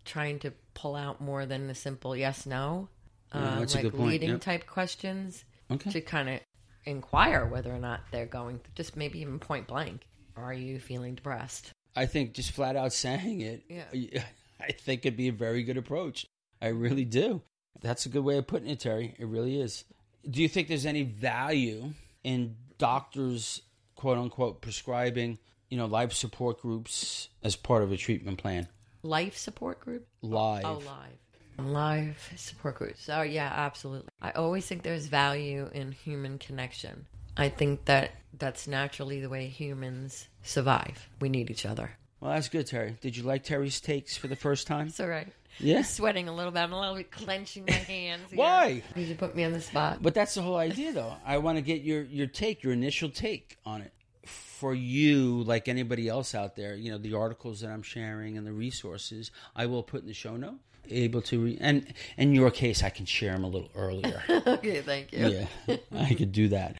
trying 0.05 0.39
to 0.39 0.51
pull 0.73 0.95
out 0.95 1.19
more 1.21 1.45
than 1.45 1.69
a 1.69 1.75
simple 1.75 2.15
yes 2.15 2.45
no. 2.45 2.87
Yeah, 3.33 3.41
uh, 3.41 3.59
that's 3.59 3.73
a 3.73 3.77
like 3.77 3.83
good 3.83 3.93
point, 3.95 4.09
leading 4.09 4.29
yep. 4.31 4.41
type 4.41 4.67
questions 4.67 5.43
Okay. 5.69 5.89
to 5.91 6.01
kind 6.01 6.29
of 6.29 6.39
inquire 6.85 7.45
whether 7.45 7.73
or 7.73 7.79
not 7.79 8.01
they're 8.11 8.25
going, 8.25 8.59
just 8.75 8.95
maybe 8.97 9.19
even 9.19 9.39
point 9.39 9.67
blank. 9.67 10.01
Are 10.35 10.53
you 10.53 10.79
feeling 10.79 11.15
depressed? 11.15 11.71
I 11.95 12.05
think 12.05 12.33
just 12.33 12.51
flat 12.51 12.75
out 12.75 12.93
saying 12.93 13.41
it, 13.41 13.63
Yeah. 13.67 14.23
I 14.59 14.71
think 14.71 15.05
it'd 15.05 15.17
be 15.17 15.27
a 15.27 15.33
very 15.33 15.63
good 15.63 15.77
approach. 15.77 16.27
I 16.61 16.67
really 16.67 17.05
do. 17.05 17.41
That's 17.81 18.05
a 18.05 18.09
good 18.09 18.23
way 18.23 18.37
of 18.37 18.45
putting 18.45 18.69
it, 18.69 18.79
Terry. 18.79 19.15
It 19.17 19.25
really 19.25 19.59
is. 19.59 19.85
Do 20.29 20.41
you 20.41 20.47
think 20.47 20.67
there's 20.67 20.85
any 20.85 21.01
value 21.01 21.93
in 22.23 22.55
doctors, 22.77 23.63
quote 23.95 24.19
unquote, 24.19 24.61
prescribing, 24.61 25.39
you 25.69 25.77
know, 25.77 25.87
life 25.87 26.13
support 26.13 26.61
groups 26.61 27.29
as 27.43 27.55
part 27.55 27.81
of 27.81 27.91
a 27.91 27.97
treatment 27.97 28.37
plan? 28.37 28.67
Life 29.01 29.35
support 29.35 29.79
group? 29.79 30.07
Live. 30.21 30.63
Oh, 30.63 30.81
live. 30.85 31.67
Live 31.67 32.31
support 32.35 32.75
groups. 32.75 33.09
Oh, 33.09 33.23
yeah, 33.23 33.51
absolutely. 33.55 34.09
I 34.21 34.31
always 34.31 34.67
think 34.67 34.83
there's 34.83 35.07
value 35.07 35.69
in 35.73 35.91
human 35.91 36.37
connection. 36.37 37.07
I 37.41 37.49
think 37.49 37.85
that 37.85 38.11
that's 38.37 38.67
naturally 38.67 39.19
the 39.19 39.29
way 39.29 39.47
humans 39.47 40.27
survive. 40.43 41.09
We 41.19 41.29
need 41.29 41.49
each 41.49 41.65
other. 41.65 41.91
Well, 42.19 42.31
that's 42.33 42.49
good, 42.49 42.67
Terry. 42.67 42.97
Did 43.01 43.17
you 43.17 43.23
like 43.23 43.43
Terry's 43.43 43.81
takes 43.81 44.15
for 44.15 44.27
the 44.27 44.35
first 44.35 44.67
time? 44.67 44.87
It's 44.87 44.99
all 44.99 45.07
right. 45.07 45.27
Yeah. 45.57 45.77
I'm 45.77 45.83
sweating 45.83 46.27
a 46.27 46.35
little 46.35 46.51
bit. 46.51 46.59
I'm 46.59 46.71
a 46.71 46.79
little 46.79 46.95
bit 46.95 47.11
clenching 47.11 47.65
my 47.67 47.73
hands. 47.73 48.29
Why? 48.33 48.83
Did 48.93 49.07
you 49.07 49.15
put 49.15 49.35
me 49.35 49.43
on 49.43 49.53
the 49.53 49.61
spot? 49.61 50.03
But 50.03 50.13
that's 50.13 50.35
the 50.35 50.43
whole 50.43 50.57
idea, 50.57 50.93
though. 50.93 51.15
I 51.25 51.39
want 51.39 51.57
to 51.57 51.63
get 51.63 51.81
your 51.81 52.03
your 52.03 52.27
take, 52.27 52.61
your 52.61 52.73
initial 52.73 53.09
take 53.09 53.57
on 53.65 53.81
it. 53.81 53.91
For 54.25 54.75
you, 54.75 55.41
like 55.43 55.67
anybody 55.67 56.07
else 56.07 56.35
out 56.35 56.55
there, 56.55 56.75
you 56.75 56.91
know 56.91 56.99
the 56.99 57.15
articles 57.15 57.61
that 57.61 57.71
I'm 57.71 57.81
sharing 57.81 58.37
and 58.37 58.45
the 58.45 58.53
resources 58.53 59.31
I 59.55 59.65
will 59.65 59.81
put 59.81 60.01
in 60.01 60.07
the 60.07 60.13
show 60.13 60.37
note. 60.37 60.59
Able 60.89 61.21
to, 61.23 61.43
re- 61.43 61.57
and 61.59 61.91
in 62.17 62.33
your 62.35 62.51
case, 62.51 62.83
I 62.83 62.89
can 62.89 63.05
share 63.07 63.33
them 63.33 63.43
a 63.43 63.47
little 63.47 63.69
earlier. 63.75 64.21
okay, 64.29 64.81
thank 64.81 65.11
you. 65.11 65.47
yeah, 65.67 65.77
I 65.91 66.13
could 66.13 66.31
do 66.31 66.49
that. 66.49 66.77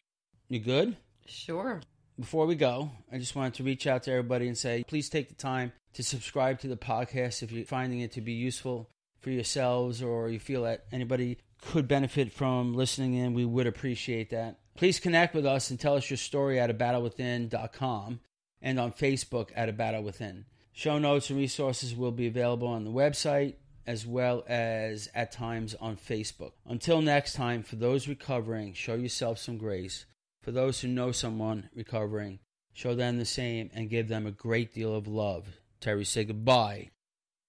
You 0.52 0.58
good? 0.58 0.98
Sure. 1.24 1.80
Before 2.20 2.44
we 2.44 2.56
go, 2.56 2.90
I 3.10 3.16
just 3.16 3.34
wanted 3.34 3.54
to 3.54 3.62
reach 3.62 3.86
out 3.86 4.02
to 4.02 4.10
everybody 4.10 4.48
and 4.48 4.58
say, 4.58 4.84
please 4.86 5.08
take 5.08 5.30
the 5.30 5.34
time 5.34 5.72
to 5.94 6.02
subscribe 6.02 6.60
to 6.60 6.68
the 6.68 6.76
podcast 6.76 7.42
if 7.42 7.50
you're 7.50 7.64
finding 7.64 8.00
it 8.00 8.12
to 8.12 8.20
be 8.20 8.34
useful 8.34 8.90
for 9.22 9.30
yourselves 9.30 10.02
or 10.02 10.28
you 10.28 10.38
feel 10.38 10.64
that 10.64 10.84
anybody 10.92 11.38
could 11.62 11.88
benefit 11.88 12.34
from 12.34 12.74
listening 12.74 13.14
in. 13.14 13.32
We 13.32 13.46
would 13.46 13.66
appreciate 13.66 14.28
that. 14.28 14.58
Please 14.76 15.00
connect 15.00 15.34
with 15.34 15.46
us 15.46 15.70
and 15.70 15.80
tell 15.80 15.94
us 15.94 16.10
your 16.10 16.18
story 16.18 16.60
at 16.60 16.68
abattlewithin.com 16.68 18.20
and 18.60 18.78
on 18.78 18.92
Facebook 18.92 19.48
at 19.56 19.70
A 19.70 19.72
Battle 19.72 20.02
Within. 20.02 20.44
Show 20.74 20.98
notes 20.98 21.30
and 21.30 21.38
resources 21.38 21.96
will 21.96 22.12
be 22.12 22.26
available 22.26 22.68
on 22.68 22.84
the 22.84 22.90
website 22.90 23.54
as 23.86 24.06
well 24.06 24.44
as 24.46 25.08
at 25.14 25.32
times 25.32 25.74
on 25.80 25.96
Facebook. 25.96 26.52
Until 26.66 27.00
next 27.00 27.32
time, 27.32 27.62
for 27.62 27.76
those 27.76 28.06
recovering, 28.06 28.74
show 28.74 28.96
yourself 28.96 29.38
some 29.38 29.56
grace. 29.56 30.04
For 30.42 30.50
those 30.50 30.80
who 30.80 30.88
know 30.88 31.12
someone 31.12 31.70
recovering, 31.74 32.40
show 32.72 32.94
them 32.94 33.18
the 33.18 33.24
same 33.24 33.70
and 33.72 33.88
give 33.88 34.08
them 34.08 34.26
a 34.26 34.32
great 34.32 34.74
deal 34.74 34.94
of 34.94 35.06
love. 35.06 35.46
Terry, 35.80 36.04
say 36.04 36.24
goodbye. 36.24 36.90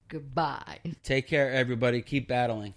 Goodbye. 0.07 0.79
Take 1.03 1.27
care, 1.27 1.51
everybody. 1.51 2.03
Keep 2.03 2.27
battling. 2.27 2.75